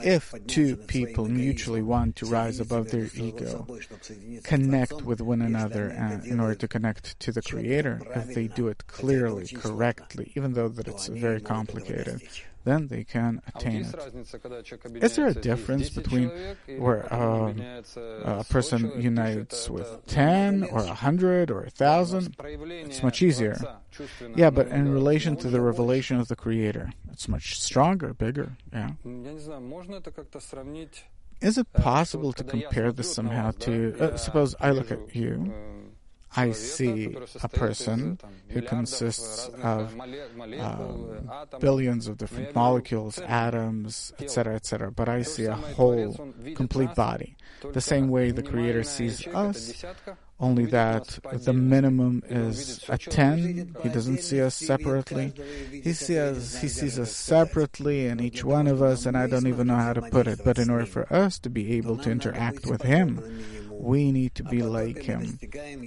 If 0.03 0.35
two 0.47 0.77
people 0.77 1.27
mutually 1.27 1.83
want 1.83 2.17
to 2.17 2.27
rise 2.27 2.59
above 2.59 2.91
their 2.91 3.09
ego, 3.15 3.67
connect 4.45 5.03
with 5.03 5.21
one 5.21 5.43
another 5.43 5.91
in 6.25 6.41
order 6.41 6.55
to 6.55 6.69
connect 6.69 7.19
to 7.21 7.33
the 7.33 7.43
Creator, 7.43 8.01
if 8.15 8.35
they 8.35 8.47
do 8.49 8.69
it 8.69 8.87
clearly, 8.87 9.47
correctly, 9.47 10.33
even 10.35 10.55
though 10.55 10.69
that 10.69 10.89
it's 10.89 11.09
very 11.09 11.41
complicated, 11.41 12.23
then 12.65 12.89
they 12.89 13.05
can 13.05 13.41
attain 13.47 13.85
it. 13.85 15.03
Is 15.03 15.17
there 15.17 15.27
a 15.29 15.35
difference 15.35 15.91
between 15.91 16.31
where 16.79 17.13
um, 17.13 17.61
a 18.25 18.45
person 18.45 18.93
unites 19.01 19.71
with 19.71 20.07
10 20.07 20.65
or 20.65 20.83
100 20.85 21.51
or 21.51 21.61
1,000? 21.63 22.37
It's 22.43 23.03
much 23.03 23.23
easier. 23.23 23.57
Yeah, 24.37 24.51
but 24.51 24.69
in 24.69 24.93
relation 24.93 25.37
to 25.37 25.49
the 25.49 25.61
revelation 25.61 26.19
of 26.19 26.29
the 26.29 26.37
Creator, 26.37 26.93
it's 27.13 27.29
much 27.29 27.61
stronger, 27.61 28.15
bigger. 28.15 28.53
Yeah. 28.73 28.91
Is 31.41 31.57
it 31.57 31.73
possible 31.73 32.33
to 32.35 32.45
compare 32.45 32.93
this 32.93 33.15
somehow 33.15 33.53
to, 33.61 33.97
uh, 33.99 34.17
suppose 34.17 34.55
I 34.61 34.71
look 34.73 34.91
at 34.93 35.17
you, 35.17 35.53
I 36.37 36.53
see 36.53 37.17
a 37.43 37.49
person 37.49 38.19
who 38.49 38.63
consists 38.63 39.49
of 39.63 39.99
um, 40.01 41.31
billions 41.59 42.07
of 42.07 42.19
different 42.19 42.55
molecules, 42.55 43.19
atoms, 43.19 44.13
etc., 44.21 44.55
etc., 44.55 44.93
but 44.93 45.09
I 45.09 45.23
see 45.23 45.45
a 45.45 45.55
whole, 45.55 46.33
complete 46.55 46.95
body. 46.95 47.37
The 47.73 47.81
same 47.81 48.09
way 48.09 48.31
the 48.31 48.43
Creator 48.43 48.85
sees 48.85 49.27
us, 49.27 49.85
only 50.39 50.67
that 50.67 51.19
the 51.33 51.53
minimum 51.53 52.23
is 52.29 52.85
a 52.89 52.97
10. 52.97 53.77
He 53.83 53.89
doesn't 53.89 54.21
see 54.21 54.41
us 54.41 54.55
separately. 54.55 55.35
He 55.71 55.93
sees, 55.93 56.61
he 56.61 56.69
sees 56.69 56.99
us 56.99 57.13
separately 57.13 58.07
in 58.07 58.21
each 58.21 58.45
one 58.45 58.67
of 58.67 58.81
us, 58.83 59.05
and 59.05 59.17
I 59.17 59.27
don't 59.27 59.47
even 59.47 59.67
know 59.67 59.77
how 59.77 59.93
to 59.93 60.03
put 60.03 60.27
it. 60.27 60.41
But 60.45 60.59
in 60.59 60.71
order 60.71 60.87
for 60.87 61.13
us 61.13 61.39
to 61.41 61.51
be 61.51 61.73
able 61.77 61.99
to 61.99 62.11
interact 62.11 62.67
with 62.67 62.83
Him, 62.83 63.21
we 63.81 64.13
need 64.13 64.35
to 64.37 64.45
be 64.45 64.63
like 64.63 64.99
him. 65.03 65.39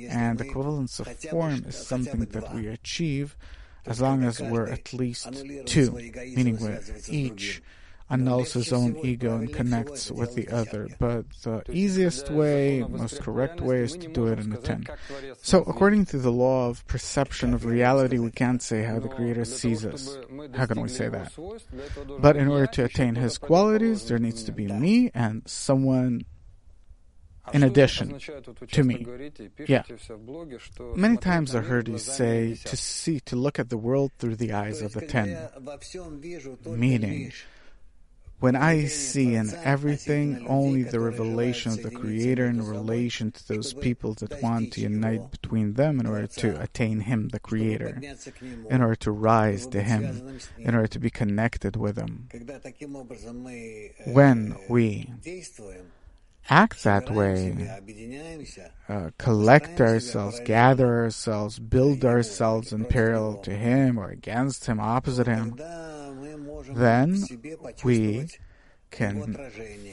And 0.10 0.42
equivalence 0.42 1.00
of 1.00 1.08
form 1.20 1.66
is 1.68 1.76
something 1.76 2.22
that 2.22 2.54
we 2.54 2.68
achieve 2.68 3.38
as 3.86 4.02
long 4.02 4.24
as 4.24 4.42
we're 4.42 4.68
at 4.68 4.94
least 4.94 5.44
two, 5.66 5.92
meaning 6.36 6.58
where 6.58 6.82
each 7.10 7.62
annuls 8.10 8.54
his 8.54 8.72
own 8.72 8.96
ego 9.04 9.38
and 9.38 9.52
connects 9.52 10.12
with 10.12 10.36
the 10.36 10.48
other. 10.50 10.88
But 11.00 11.26
the 11.42 11.64
easiest 11.72 12.30
way, 12.30 12.86
most 12.88 13.22
correct 13.22 13.62
way, 13.62 13.80
is 13.80 13.94
to 13.98 14.08
do 14.08 14.28
it 14.28 14.40
in 14.40 14.54
a 14.54 14.58
10. 14.58 14.86
So, 15.42 15.64
according 15.64 16.06
to 16.08 16.18
the 16.18 16.32
law 16.32 16.70
of 16.70 16.86
perception 16.88 17.54
of 17.54 17.66
reality, 17.66 18.20
we 18.20 18.32
can't 18.32 18.62
say 18.62 18.84
how 18.84 19.00
the 19.00 19.10
Creator 19.10 19.46
sees 19.46 19.86
us. 19.86 20.18
How 20.54 20.66
can 20.66 20.82
we 20.82 20.90
say 20.90 21.10
that? 21.10 21.32
But 22.20 22.36
in 22.36 22.48
order 22.48 22.68
to 22.68 22.86
attain 22.86 23.16
His 23.16 23.38
qualities, 23.38 24.08
there 24.08 24.20
needs 24.20 24.44
to 24.44 24.52
be 24.52 24.68
me 24.68 25.10
and 25.14 25.42
someone 25.46 26.26
in 27.52 27.64
addition 27.64 28.20
to 28.72 28.84
me. 28.84 29.06
Yeah. 29.68 29.84
Many 30.96 31.18
times 31.18 31.56
I 31.56 31.62
heard 31.62 31.88
you 31.88 31.98
say 31.98 32.56
to 32.66 32.78
see, 32.78 33.20
to 33.22 33.36
look 33.36 33.60
at 33.60 33.70
the 33.70 33.78
world 33.78 34.12
through 34.20 34.38
the 34.38 34.54
eyes 34.54 34.82
of 34.82 34.94
the 34.94 35.06
ten. 35.06 35.50
Meaning, 36.66 37.34
when 38.40 38.56
I 38.58 38.88
see 38.88 39.36
in 39.36 39.54
everything 39.64 40.46
only 40.48 40.84
the 40.84 41.00
revelation 41.00 41.72
of 41.72 41.82
the 41.82 41.92
Creator 41.92 42.46
in 42.46 42.62
relation 42.66 43.32
to 43.32 43.48
those 43.48 43.74
people 43.74 44.14
that 44.16 44.42
want 44.42 44.74
to 44.74 44.82
unite 44.82 45.32
between 45.32 45.74
them 45.74 46.00
in 46.00 46.06
order 46.06 46.28
to 46.28 46.62
attain 46.62 47.02
Him, 47.02 47.30
the 47.30 47.40
Creator, 47.40 48.02
in 48.70 48.82
order 48.82 48.96
to 48.96 49.12
rise 49.12 49.66
to 49.68 49.82
Him, 49.82 50.40
in 50.58 50.76
order 50.76 50.88
to 50.88 51.00
be 51.00 51.10
connected 51.10 51.78
with 51.78 51.98
Him. 51.98 52.28
When 54.08 54.58
we 54.68 55.10
act 56.50 56.84
that 56.84 57.10
way, 57.10 57.70
uh, 58.90 59.10
collect 59.18 59.80
ourselves, 59.80 60.40
gather 60.42 61.04
ourselves, 61.04 61.60
build 61.60 62.04
ourselves 62.04 62.74
in 62.74 62.86
parallel 62.86 63.38
to 63.38 63.52
Him 63.52 63.98
or 63.98 64.10
against 64.10 64.66
Him, 64.66 64.80
opposite 64.80 65.28
Him, 65.28 65.56
then 66.74 67.24
we 67.84 68.28
can 68.92 69.36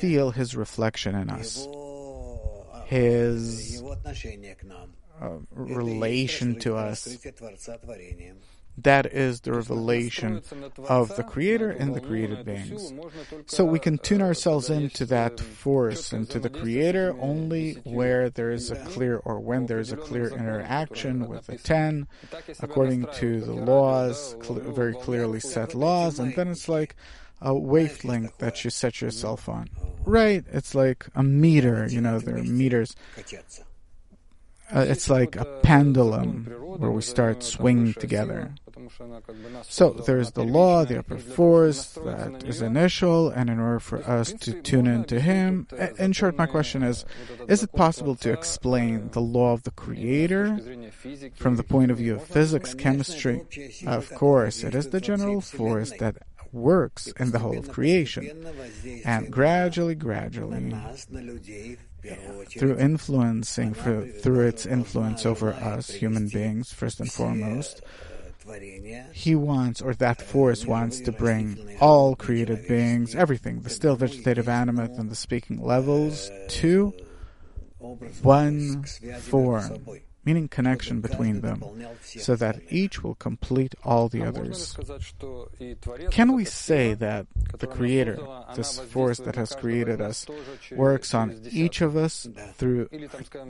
feel 0.01 0.31
His 0.31 0.57
reflection 0.57 1.15
in 1.15 1.31
us, 1.31 1.67
His 2.87 3.83
uh, 5.21 5.39
relation 5.51 6.59
to 6.61 6.77
us 6.77 7.19
that 8.79 9.07
is 9.07 9.41
the 9.43 9.53
revelation 9.53 10.43
of 10.89 11.15
the 11.17 11.23
Creator 11.23 11.71
in 11.71 11.93
the 11.93 12.01
created 12.01 12.45
beings. 12.45 12.93
So 13.47 13.65
we 13.65 13.79
can 13.79 13.99
tune 13.99 14.23
ourselves 14.23 14.71
into 14.71 15.05
that 15.07 15.39
force, 15.39 16.13
into 16.13 16.39
the 16.39 16.51
Creator, 16.51 17.15
only 17.21 17.75
where 17.85 18.31
there 18.31 18.51
is 18.51 18.71
a 18.71 18.77
clear, 18.77 19.19
or 19.19 19.41
when 19.41 19.67
there 19.67 19.81
is 19.81 19.93
a 19.93 19.97
clear 19.97 20.29
interaction 20.29 21.29
with 21.29 21.47
the 21.47 21.57
ten, 21.57 22.07
according 22.61 23.07
to 23.15 23.41
the 23.41 23.53
laws, 23.53 24.37
cl- 24.43 24.61
very 24.61 24.95
clearly 24.95 25.41
set 25.41 25.75
laws, 25.75 26.19
and 26.19 26.35
then 26.35 26.49
it's 26.49 26.69
like 26.69 26.97
a 27.43 27.55
wavelength 27.55 28.37
that 28.39 28.65
you 28.65 28.71
set 28.71 29.01
yourself 29.01 29.49
on. 29.49 29.69
Right? 30.05 30.45
It's 30.53 30.75
like 30.75 31.07
a 31.15 31.23
meter, 31.23 31.87
you 31.89 32.01
know, 32.01 32.19
there 32.19 32.37
are 32.37 32.43
meters. 32.43 32.95
Uh, 34.73 34.87
it's 34.89 35.11
like 35.11 35.35
a 35.35 35.45
pendulum 35.63 36.47
where 36.79 36.91
we 36.91 37.03
start 37.03 37.43
swinging 37.43 37.95
together. 37.95 38.55
So 39.63 39.91
there's 39.91 40.33
the 40.33 40.45
law, 40.45 40.85
the 40.85 40.99
upper 40.99 41.19
force 41.19 41.99
that 42.05 42.45
is 42.45 42.63
initial, 42.63 43.29
and 43.29 43.51
in 43.51 43.59
order 43.59 43.81
for 43.81 44.03
us 44.05 44.33
to 44.33 44.61
tune 44.63 44.87
into 44.87 45.21
Him, 45.21 45.67
in 45.99 46.13
short, 46.13 46.37
my 46.37 46.47
question 46.47 46.83
is 46.83 47.05
Is 47.49 47.63
it 47.63 47.73
possible 47.73 48.17
to 48.17 48.33
explain 48.33 49.11
the 49.11 49.21
law 49.21 49.53
of 49.53 49.65
the 49.65 49.71
Creator 49.73 50.59
from 51.35 51.57
the 51.57 51.63
point 51.63 51.91
of 51.91 51.99
view 51.99 52.15
of 52.15 52.25
physics, 52.25 52.75
chemistry? 52.75 53.43
Of 53.87 54.15
course, 54.15 54.65
it 54.65 54.75
is 54.75 54.89
the 54.91 55.01
general 55.01 55.41
force 55.41 55.93
that 55.99 56.17
works 56.53 57.13
in 57.19 57.31
the 57.31 57.39
whole 57.39 57.59
of 57.59 57.69
creation. 57.69 58.47
And 59.05 59.31
gradually, 59.31 59.95
gradually, 59.95 60.75
through 62.51 62.79
influencing, 62.79 63.75
through, 63.75 64.13
through 64.13 64.47
its 64.47 64.67
influence 64.67 65.25
over 65.27 65.53
us, 65.53 65.91
human 65.91 66.29
beings, 66.29 66.73
first 66.73 67.01
and 67.01 67.11
foremost, 67.11 67.83
he 69.13 69.35
wants, 69.35 69.81
or 69.81 69.95
that 69.95 70.23
force 70.23 70.65
wants 70.67 71.01
to 71.01 71.13
bring 71.13 71.77
all 71.81 72.17
created 72.17 72.67
beings, 72.67 73.15
everything, 73.15 73.61
the 73.61 73.71
still 73.71 73.97
vegetative 73.97 74.49
animate 74.49 74.93
and 74.93 75.11
the 75.11 75.15
speaking 75.15 75.63
levels, 75.63 76.31
to 76.49 76.93
one 78.23 78.85
form, 79.21 79.87
meaning 80.25 80.49
connection 80.49 81.01
between 81.01 81.41
them, 81.41 81.65
so 82.03 82.37
that 82.37 82.61
each 82.71 83.03
will 83.03 83.15
complete 83.15 83.75
all 83.85 84.09
the 84.09 84.23
others. 84.23 84.77
Can 86.11 86.33
we 86.33 86.45
say 86.45 86.95
that 86.95 87.27
the 87.59 87.67
Creator, 87.67 88.19
this 88.55 88.79
force 88.79 89.19
that 89.19 89.37
has 89.37 89.55
created 89.55 90.01
us, 90.01 90.27
works 90.73 91.15
on 91.15 91.41
each 91.51 91.81
of 91.81 91.97
us 91.97 92.29
through 92.55 92.89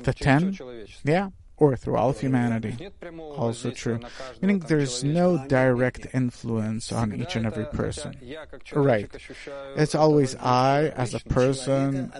the 0.02 0.14
ten? 0.14 0.56
Yeah 1.04 1.30
or 1.60 1.76
through 1.76 1.94
all 1.94 2.08
of 2.08 2.18
humanity. 2.18 2.90
Also 3.36 3.70
true. 3.70 4.00
Meaning 4.40 4.60
there's 4.60 5.04
no 5.04 5.46
direct 5.46 6.06
influence 6.14 6.90
on 6.90 7.14
each 7.14 7.36
and 7.36 7.46
every 7.46 7.66
person. 7.66 8.16
Right. 8.72 9.08
It's 9.76 9.94
always 9.94 10.34
I 10.36 10.88
as 10.88 11.14
a 11.14 11.20
person. 11.20 12.10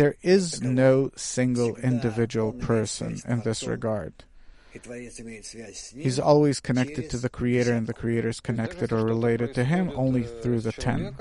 There 0.00 0.16
is 0.22 0.62
no 0.62 1.10
single 1.14 1.76
individual 1.76 2.54
person 2.54 3.20
in 3.28 3.42
this 3.42 3.64
regard. 3.64 4.24
He's 4.72 6.18
always 6.18 6.58
connected 6.58 7.10
to 7.10 7.18
the 7.18 7.28
Creator, 7.28 7.74
and 7.74 7.86
the 7.86 7.92
Creator 7.92 8.30
is 8.30 8.40
connected 8.40 8.92
or 8.94 9.04
related 9.04 9.54
to 9.56 9.64
Him 9.64 9.92
only 9.94 10.22
through 10.22 10.60
the 10.60 10.72
ten. 10.72 11.14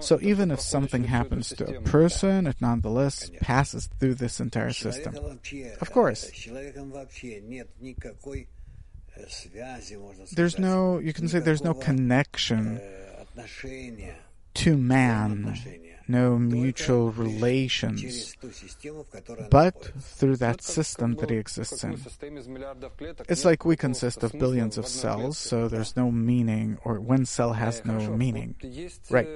So 0.00 0.18
even 0.20 0.50
if 0.50 0.60
something 0.60 1.04
happens 1.04 1.50
to 1.50 1.76
a 1.76 1.80
person, 1.82 2.48
it 2.48 2.56
nonetheless 2.60 3.30
passes 3.40 3.88
through 4.00 4.16
this 4.16 4.40
entire 4.40 4.72
system. 4.72 5.14
Of 5.80 5.92
course. 5.92 6.28
There's 10.32 10.58
no, 10.58 10.98
you 10.98 11.12
can 11.12 11.28
say 11.28 11.38
there's 11.38 11.62
no 11.62 11.74
connection 11.74 12.80
to 14.54 14.76
man, 14.76 15.54
no 16.08 16.38
mutual 16.38 17.10
relations, 17.12 18.36
but 19.50 19.92
through 20.00 20.36
that 20.36 20.62
system 20.62 21.16
that 21.16 21.30
he 21.30 21.36
exists 21.36 21.82
in. 21.84 21.98
It's 23.28 23.44
like 23.44 23.64
we 23.64 23.76
consist 23.76 24.22
of 24.22 24.32
billions 24.32 24.78
of 24.78 24.86
cells, 24.86 25.38
so 25.38 25.68
there's 25.68 25.96
no 25.96 26.10
meaning, 26.10 26.78
or 26.84 27.00
one 27.00 27.24
cell 27.24 27.52
has 27.54 27.84
no 27.84 27.98
meaning. 28.10 28.56
Right. 29.10 29.28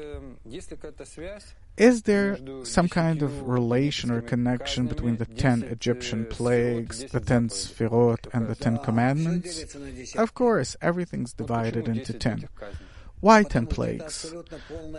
Is 1.77 2.03
there 2.03 2.39
some 2.65 2.89
kind 2.89 3.23
of 3.23 3.49
relation 3.49 4.11
or 4.11 4.21
connection 4.21 4.87
between 4.87 5.17
the 5.17 5.25
ten 5.25 5.63
Egyptian 5.63 6.27
plagues, 6.27 7.05
the 7.05 7.21
ten 7.21 7.49
Sfirot, 7.49 8.27
and 8.33 8.49
the 8.49 8.55
Ten 8.55 8.79
Commandments? 8.79 9.75
Of 10.15 10.35
course, 10.35 10.77
everything's 10.83 11.33
divided 11.33 11.89
into 11.89 12.13
ten. 12.13 12.49
Why 13.21 13.43
ten 13.43 13.67
plagues? 13.67 14.35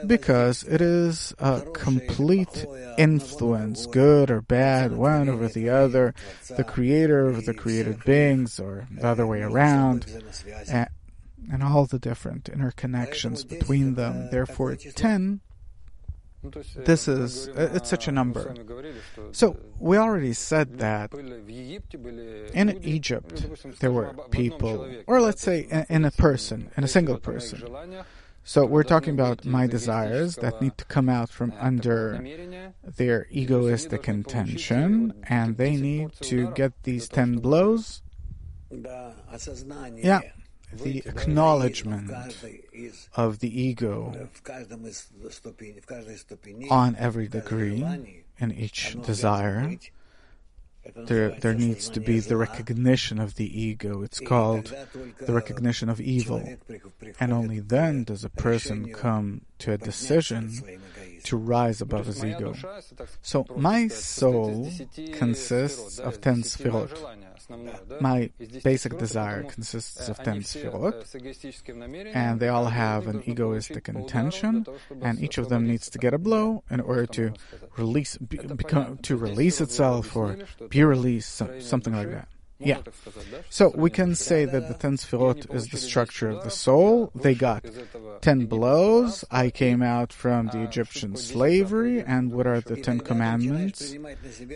Because 0.05 0.63
it 0.63 0.81
is 0.81 1.34
a 1.39 1.62
complete 1.73 2.65
influence, 2.97 3.88
good 3.88 4.29
or 4.29 4.41
bad, 4.41 4.91
one 4.95 5.27
over 5.27 5.47
the 5.47 5.69
other, 5.69 6.13
the 6.55 6.63
creator 6.63 7.27
over 7.27 7.41
the 7.41 7.53
created 7.53 8.03
beings, 8.03 8.60
or 8.60 8.88
the 8.91 9.07
other 9.07 9.25
way 9.25 9.41
around, 9.41 10.05
and, 10.69 10.88
and 11.51 11.63
all 11.63 11.86
the 11.86 11.99
different 11.99 12.45
interconnections 12.45 13.47
between 13.47 13.95
them. 13.95 14.29
Therefore, 14.29 14.75
ten 14.75 15.41
this 16.43 17.08
is 17.08 17.47
it's 17.56 17.89
such 17.89 18.08
a 18.08 18.12
number. 18.12 18.54
So 19.32 19.58
we 19.80 19.97
already 19.97 20.34
said 20.34 20.80
that 20.80 21.13
in 21.13 22.80
Egypt 22.84 23.45
there 23.80 23.91
were 23.91 24.13
people, 24.32 24.88
or 25.08 25.21
let's 25.21 25.41
say 25.41 25.86
in 25.89 26.06
a 26.06 26.12
person, 26.12 26.71
in 26.75 26.84
a 26.84 26.88
single 26.88 27.17
person. 27.17 27.63
So 28.43 28.65
we're 28.65 28.82
talking 28.82 29.13
about 29.13 29.45
my 29.45 29.67
desires 29.67 30.38
that 30.38 30.60
need 30.63 30.75
to 30.80 30.86
come 30.86 31.10
out 31.10 31.30
from 31.30 31.54
under 31.60 32.25
their 32.84 33.27
egoistic 33.30 34.10
intention, 34.10 35.13
and 35.30 35.58
they 35.58 35.75
need 35.75 36.13
to 36.21 36.51
get 36.54 36.73
these 36.82 37.08
ten 37.08 37.38
blows. 37.38 38.01
Yeah, 38.71 40.21
the 40.73 40.99
acknowledgement 41.05 42.12
of 43.15 43.39
the 43.39 43.62
ego 43.62 44.29
on 46.69 46.95
every 46.97 47.27
degree 47.27 47.86
in 48.39 48.51
each 48.51 48.97
desire. 49.01 49.77
There, 50.95 51.29
there 51.29 51.53
needs 51.53 51.89
to 51.89 51.99
be 51.99 52.19
the 52.19 52.38
recognition 52.38 53.19
of 53.19 53.36
the 53.36 53.62
ego. 53.62 54.01
It's 54.01 54.19
called 54.19 54.73
the 55.19 55.34
recognition 55.34 55.89
of 55.89 56.01
evil. 56.01 56.57
And 57.19 57.31
only 57.31 57.60
then 57.60 58.03
does 58.03 58.23
a 58.23 58.29
person 58.29 58.91
come 58.91 59.41
to 59.60 59.73
a 59.73 59.77
decision 59.77 60.79
to 61.25 61.38
rise 61.38 61.81
above 61.81 62.07
his 62.07 62.25
ego. 62.25 62.55
So 63.21 63.45
my 63.55 63.89
soul 63.89 64.71
consists 65.13 65.99
of 65.99 66.19
ten 66.19 66.41
sfirot. 66.41 66.97
My 67.99 68.30
basic 68.63 68.97
desire 68.97 69.43
consists 69.43 70.10
of 70.10 70.17
ten 70.23 70.41
sfirot, 70.41 71.06
and 72.13 72.39
they 72.39 72.47
all 72.47 72.65
have 72.65 73.08
an 73.08 73.23
egoistic 73.27 73.89
intention, 73.89 74.65
and 75.01 75.19
each 75.21 75.38
of 75.38 75.49
them 75.49 75.67
needs 75.67 75.89
to 75.89 75.97
get 75.97 76.13
a 76.13 76.17
blow 76.17 76.63
in 76.69 76.80
order 76.82 77.06
to 77.08 77.34
release, 77.77 78.17
become, 78.17 78.97
to 78.99 79.15
release 79.15 79.62
itself 79.62 80.15
or 80.15 80.38
be 80.69 80.84
released, 80.84 81.41
something 81.60 81.93
like 81.93 82.12
that. 82.12 82.27
Yeah. 82.63 82.82
So 83.50 83.71
we 83.76 83.89
can 83.89 84.15
say 84.15 84.45
that 84.45 84.67
the 84.67 84.74
ten 84.76 84.97
sfirot 84.97 85.54
is 85.54 85.67
the 85.69 85.78
structure 85.78 86.30
of 86.30 86.43
the 86.43 86.52
soul. 86.52 87.12
They 87.15 87.34
got 87.34 87.65
ten 88.21 88.45
blows. 88.45 89.26
I 89.32 89.50
came 89.50 89.82
out 89.82 90.13
from 90.13 90.47
the 90.47 90.62
Egyptian 90.62 91.15
slavery. 91.15 92.02
And 92.02 92.32
what 92.32 92.45
are 92.45 92.62
the 92.62 92.78
ten 92.78 93.00
commandments? 93.00 93.95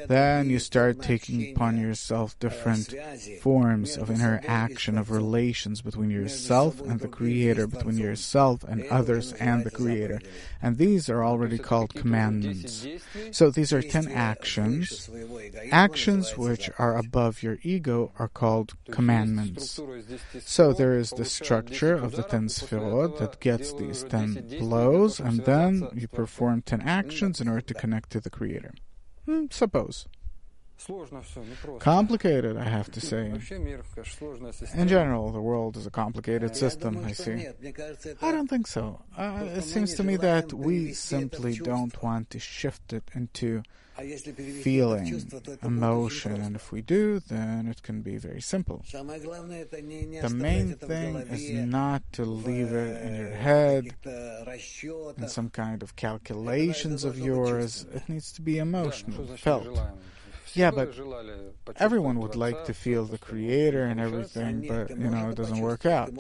Then 0.08 0.50
you 0.50 0.60
start 0.60 1.02
taking 1.02 1.52
upon 1.52 1.78
yourself 1.80 2.38
different 2.40 2.94
forms 3.42 3.98
of 3.98 4.12
interaction, 4.12 4.98
of 4.98 5.10
relations 5.10 5.82
between 5.82 6.12
yourself 6.12 6.82
and 6.82 7.00
the 7.00 7.08
Creator, 7.08 7.68
between 7.68 7.98
yourself 7.98 8.64
and 8.64 8.86
others 8.88 9.34
and 9.34 9.64
the 9.64 9.72
Creator. 9.72 10.22
And 10.62 10.78
these 10.78 11.10
are 11.10 11.24
already 11.24 11.58
called 11.58 11.94
commandments. 11.96 12.86
So 13.32 13.50
these 13.50 13.74
are 13.74 13.82
ten 13.82 14.12
actions, 14.12 15.10
actions 15.72 16.38
which 16.38 16.70
are 16.78 16.98
above 16.98 17.42
your 17.42 17.58
ego 17.64 17.95
are 18.20 18.28
called 18.28 18.70
commandments. 18.92 19.80
So 20.42 20.74
there 20.74 20.96
is 20.98 21.10
the 21.12 21.26
structure 21.26 21.96
of 21.96 22.12
the 22.18 22.24
ten 22.24 22.48
sfirot 22.48 23.18
that 23.20 23.40
gets 23.40 23.74
these 23.74 24.04
ten 24.04 24.30
blows, 24.60 25.20
and 25.20 25.38
then 25.46 25.88
you 25.94 26.08
perform 26.08 26.62
ten 26.62 26.82
actions 26.82 27.42
in 27.42 27.48
order 27.48 27.66
to 27.72 27.74
connect 27.74 28.10
to 28.12 28.20
the 28.20 28.30
Creator. 28.30 28.74
Hmm, 29.26 29.46
suppose. 29.50 30.08
Complicated, 31.80 32.58
I 32.58 32.68
have 32.78 32.92
to 32.92 33.02
say. 33.02 33.32
In 34.74 34.88
general, 34.88 35.32
the 35.32 35.42
world 35.42 35.78
is 35.78 35.88
a 35.88 35.90
complicated 35.90 36.56
system, 36.56 37.00
I 37.04 37.14
see. 37.14 37.48
I 38.22 38.32
don't 38.32 38.50
think 38.50 38.68
so. 38.68 39.02
Uh, 39.18 39.46
it 39.56 39.64
seems 39.64 39.96
to 39.96 40.04
me 40.04 40.18
that 40.18 40.54
we 40.54 40.92
simply 40.94 41.56
don't 41.56 41.96
want 42.04 42.30
to 42.32 42.40
shift 42.40 42.92
it 42.92 43.10
into 43.14 43.64
feeling, 44.62 45.24
emotion, 45.64 46.42
and 46.42 46.56
if 46.56 46.72
we 46.72 46.82
do, 46.82 47.20
then 47.20 47.68
it 47.68 47.82
can 47.84 48.02
be 48.02 48.18
very 48.18 48.42
simple. 48.42 48.84
The 48.92 50.34
main 50.34 50.76
thing 50.76 51.16
is 51.16 51.52
not 51.52 52.04
to 52.14 52.26
leave 52.26 52.74
it 52.74 53.02
in 53.04 53.16
your 53.16 53.30
head 53.32 53.96
in 55.18 55.28
some 55.28 55.50
kind 55.50 55.82
of 55.82 55.96
calculations 55.96 57.04
of 57.04 57.18
yours. 57.18 57.86
It 57.94 58.10
needs 58.10 58.32
to 58.34 58.42
be 58.42 58.58
emotional, 58.58 59.26
felt. 59.38 59.80
Yeah, 60.54 60.72
but 60.72 60.96
everyone 61.78 62.20
would 62.20 62.36
like 62.38 62.64
to 62.66 62.74
feel 62.74 63.04
the 63.04 63.18
creator 63.18 63.84
and 63.84 64.00
everything, 64.00 64.66
but 64.68 64.90
you 64.90 65.10
know, 65.10 65.30
it 65.30 65.36
doesn't 65.36 65.60
work 65.60 65.86
out. 65.86 66.14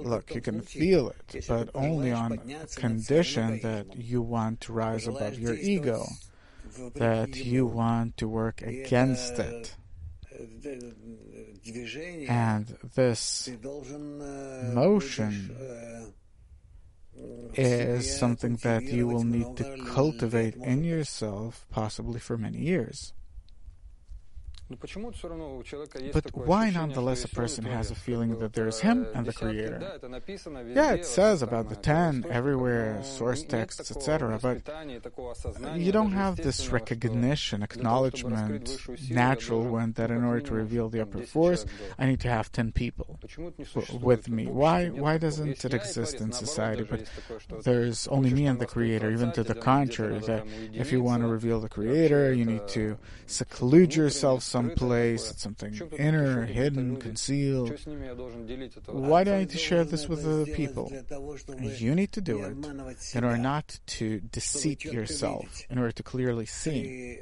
Look, 0.00 0.34
you 0.34 0.40
can 0.40 0.60
feel 0.62 1.10
it, 1.10 1.44
but 1.46 1.70
only 1.74 2.10
on 2.10 2.40
condition 2.74 3.60
that 3.60 3.96
you 3.96 4.20
want 4.20 4.62
to 4.62 4.72
rise 4.72 5.06
above 5.06 5.38
your 5.38 5.54
ego, 5.54 6.06
that 6.94 7.36
you 7.36 7.66
want 7.66 8.16
to 8.18 8.28
work 8.28 8.62
against 8.62 9.38
it. 9.38 9.74
And 12.28 12.76
this 12.94 13.48
motion 14.72 16.14
is 17.54 18.18
something 18.18 18.56
that 18.56 18.84
you 18.84 19.06
will 19.06 19.24
need 19.24 19.56
to 19.56 19.76
cultivate 19.86 20.56
in 20.56 20.84
yourself, 20.84 21.66
possibly 21.70 22.18
for 22.18 22.36
many 22.36 22.58
years. 22.58 23.12
But 26.12 26.36
why 26.36 26.70
nonetheless 26.70 27.24
a 27.24 27.28
person 27.28 27.64
has 27.64 27.90
a 27.90 27.94
feeling 27.94 28.38
that 28.38 28.52
there 28.52 28.66
is 28.66 28.80
him 28.80 29.06
and 29.14 29.26
the 29.26 29.32
creator? 29.32 29.98
Yeah, 30.74 30.92
it 30.92 31.06
says 31.06 31.42
about 31.42 31.68
the 31.68 31.76
ten 31.76 32.24
everywhere, 32.28 33.02
source 33.02 33.42
texts, 33.44 33.90
etc., 33.90 34.38
but 34.40 34.62
you 35.76 35.92
don't 35.92 36.12
have 36.12 36.36
this 36.36 36.68
recognition, 36.68 37.62
acknowledgement, 37.62 38.78
natural 39.10 39.64
one 39.64 39.92
that 39.92 40.10
in 40.10 40.24
order 40.24 40.40
to 40.40 40.54
reveal 40.54 40.88
the 40.88 41.00
upper 41.00 41.22
force, 41.22 41.64
I 41.98 42.06
need 42.06 42.20
to 42.20 42.28
have 42.28 42.50
ten 42.52 42.72
people 42.72 43.18
with 44.00 44.28
me. 44.28 44.46
Why 44.46 44.88
why 44.88 45.18
doesn't 45.18 45.64
it 45.64 45.74
exist 45.74 46.20
in 46.20 46.32
society? 46.32 46.84
But 46.84 47.06
there's 47.64 48.06
only 48.08 48.30
me 48.30 48.46
and 48.46 48.58
the 48.58 48.66
creator, 48.66 49.10
even 49.10 49.32
to 49.32 49.42
the 49.42 49.54
contrary, 49.54 50.18
that 50.20 50.46
if 50.72 50.92
you 50.92 51.02
want 51.02 51.22
to 51.22 51.28
reveal 51.28 51.60
the 51.60 51.68
creator, 51.68 52.32
you 52.32 52.44
need 52.44 52.66
to 52.68 52.98
seclude 53.26 53.94
yourself 53.94 54.42
someplace, 54.62 55.30
it's 55.30 55.42
something 55.42 55.78
inner, 55.98 56.46
hidden, 56.46 56.96
concealed. 56.96 57.78
Why 58.86 59.24
do 59.24 59.32
I 59.32 59.40
need 59.40 59.50
to 59.50 59.58
share 59.58 59.84
this 59.84 60.08
with 60.08 60.26
other 60.26 60.46
people? 60.46 60.92
You 61.60 61.94
need 61.94 62.12
to 62.12 62.20
do 62.20 62.42
it 62.44 62.56
in 63.14 63.24
order 63.24 63.38
not 63.38 63.80
to 63.98 64.20
deceive 64.20 64.84
yourself, 64.84 65.64
in 65.70 65.78
order 65.78 65.92
to 65.92 66.02
clearly 66.02 66.46
see. 66.46 67.18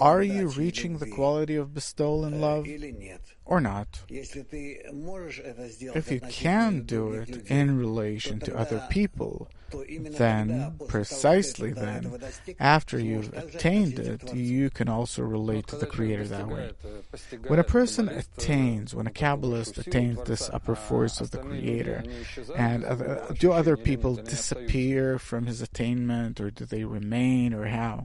Are 0.00 0.22
you 0.22 0.48
reaching 0.48 0.98
the 0.98 1.06
quality 1.06 1.56
of 1.56 1.74
bestowal 1.74 2.24
and 2.24 2.40
love 2.40 2.66
or 3.44 3.60
not? 3.60 4.00
If 4.08 6.10
you 6.10 6.20
can 6.20 6.82
do 6.82 7.12
it 7.12 7.50
in 7.50 7.78
relation 7.78 8.40
to 8.40 8.56
other 8.56 8.86
people, 8.90 9.48
then, 9.70 10.78
precisely 10.88 11.72
then, 11.72 12.18
after 12.58 12.98
you've 12.98 13.32
attained 13.34 13.98
it, 13.98 14.34
you 14.34 14.70
can 14.70 14.88
also 14.88 15.22
relate 15.22 15.66
to 15.68 15.76
the 15.76 15.86
Creator 15.86 16.28
that 16.28 16.48
way. 16.48 16.70
When 17.46 17.58
a 17.58 17.64
person 17.64 18.08
attains, 18.08 18.94
when 18.94 19.06
a 19.06 19.10
Kabbalist 19.10 19.78
attains 19.78 20.22
this 20.24 20.50
upper 20.50 20.74
force 20.74 21.20
of 21.20 21.30
the 21.30 21.38
Creator, 21.38 22.04
and 22.56 22.84
other, 22.84 23.26
do 23.38 23.52
other 23.52 23.76
people 23.76 24.16
disappear 24.16 25.18
from 25.18 25.46
his 25.46 25.60
attainment, 25.60 26.40
or 26.40 26.50
do 26.50 26.64
they 26.64 26.84
remain, 26.84 27.52
or 27.54 27.66
how? 27.66 28.04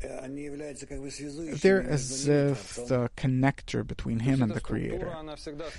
They're 0.00 1.82
as 1.82 2.26
if 2.28 2.74
the 2.86 3.10
connector 3.16 3.86
between 3.86 4.20
him 4.20 4.42
and 4.42 4.52
the 4.52 4.60
Creator. 4.60 5.14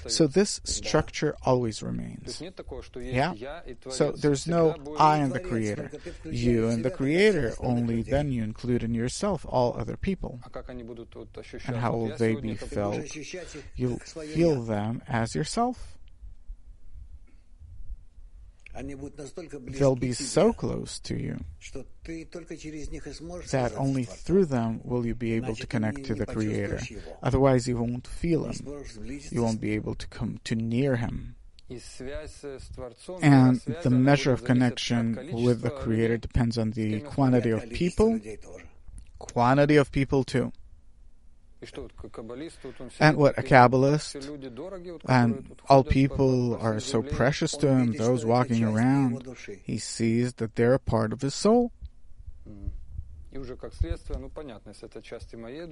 So 0.08 0.28
this 0.28 0.62
structure 0.64 1.36
always 1.44 1.82
remains. 1.82 2.42
Yeah? 2.96 3.34
So 3.90 4.12
there's 4.12 4.48
no 4.48 4.76
I 5.00 5.18
and 5.18 5.34
the 5.34 5.40
Creator. 5.40 5.92
You 6.26 6.68
and 6.68 6.86
the 6.86 6.92
Creator, 6.92 7.56
only 7.60 8.04
then 8.04 8.32
you 8.32 8.44
include 8.44 8.84
in 8.84 8.94
yourself 8.94 9.46
all 9.48 9.76
other 9.78 9.98
people. 9.98 10.40
And 11.66 11.78
how 11.78 11.94
will 11.94 12.16
they 12.18 12.36
be 12.36 12.56
felt? 12.56 13.16
You'll 13.76 14.00
feel 14.00 14.62
them 14.62 15.02
as 15.08 15.34
yourself. 15.36 15.98
They'll 18.74 19.96
be 19.96 20.14
so 20.14 20.54
close 20.54 21.00
to 21.00 21.16
you 21.16 21.40
that 23.52 23.74
only 23.78 24.04
through 24.06 24.46
them 24.46 24.82
will 24.84 25.06
you 25.06 25.14
be 25.14 25.34
able 25.34 25.56
to 25.56 25.68
connect 25.68 26.06
to 26.06 26.16
the 26.16 26.26
Creator. 26.26 26.80
Otherwise, 27.22 27.68
you 27.68 27.78
won't 27.78 28.08
feel 28.08 28.46
Him. 28.46 28.86
You 29.30 29.44
won't 29.44 29.60
be 29.62 29.74
able 29.74 29.96
to 29.96 30.08
come 30.08 30.40
to 30.46 30.56
near 30.56 30.96
Him. 30.96 31.36
And 33.22 33.62
the 33.84 33.90
measure 33.90 34.32
of 34.34 34.44
connection 34.44 35.30
with 35.32 35.62
the 35.62 35.70
Creator 35.70 36.18
depends 36.18 36.58
on 36.58 36.72
the 36.72 37.02
quantity 37.02 37.52
of 37.52 37.70
people, 37.70 38.20
quantity 39.20 39.78
of 39.78 39.92
people 39.92 40.24
too. 40.24 40.52
And 43.00 43.18
what 43.18 43.38
a 43.38 43.44
Kabbalist 43.44 44.16
and 45.08 45.56
all 45.70 45.84
people 45.84 46.58
are 46.60 46.80
so 46.80 47.04
precious 47.04 47.52
to 47.58 47.68
him, 47.68 47.94
those 47.94 48.26
walking 48.26 48.64
around, 48.64 49.28
he 49.64 49.78
sees 49.78 50.34
that 50.36 50.56
they're 50.56 50.74
a 50.74 50.80
part 50.80 51.14
of 51.14 51.22
his 51.22 51.36
soul. 51.36 51.72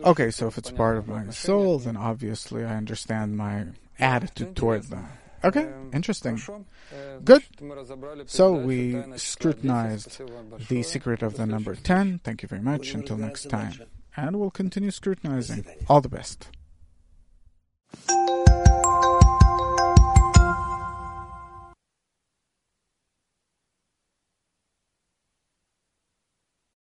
Okay, 0.06 0.32
so 0.32 0.48
if 0.48 0.58
it's 0.58 0.72
part 0.72 0.98
of 0.98 1.08
my 1.08 1.30
soul, 1.32 1.80
then 1.80 1.98
obviously 1.98 2.64
I 2.64 2.76
understand 2.76 3.36
my 3.36 3.66
attitude 3.98 4.56
toward 4.56 4.84
them. 4.84 5.08
Okay, 5.44 5.68
interesting. 5.92 6.40
Good. 7.24 7.44
So 8.28 8.54
we 8.54 9.02
scrutinized 9.16 10.22
the 10.68 10.84
secret 10.84 11.24
of 11.24 11.36
the 11.38 11.48
number 11.48 11.74
10. 11.76 12.20
Thank 12.20 12.44
you 12.44 12.48
very 12.48 12.62
much. 12.62 12.94
Until 12.94 13.18
next 13.18 13.50
time 13.50 13.74
and 14.16 14.40
we'll 14.40 14.52
continue 14.52 14.92
scrutinizing. 14.92 15.66
All 15.88 16.02
the 16.02 16.10
best. 16.10 16.50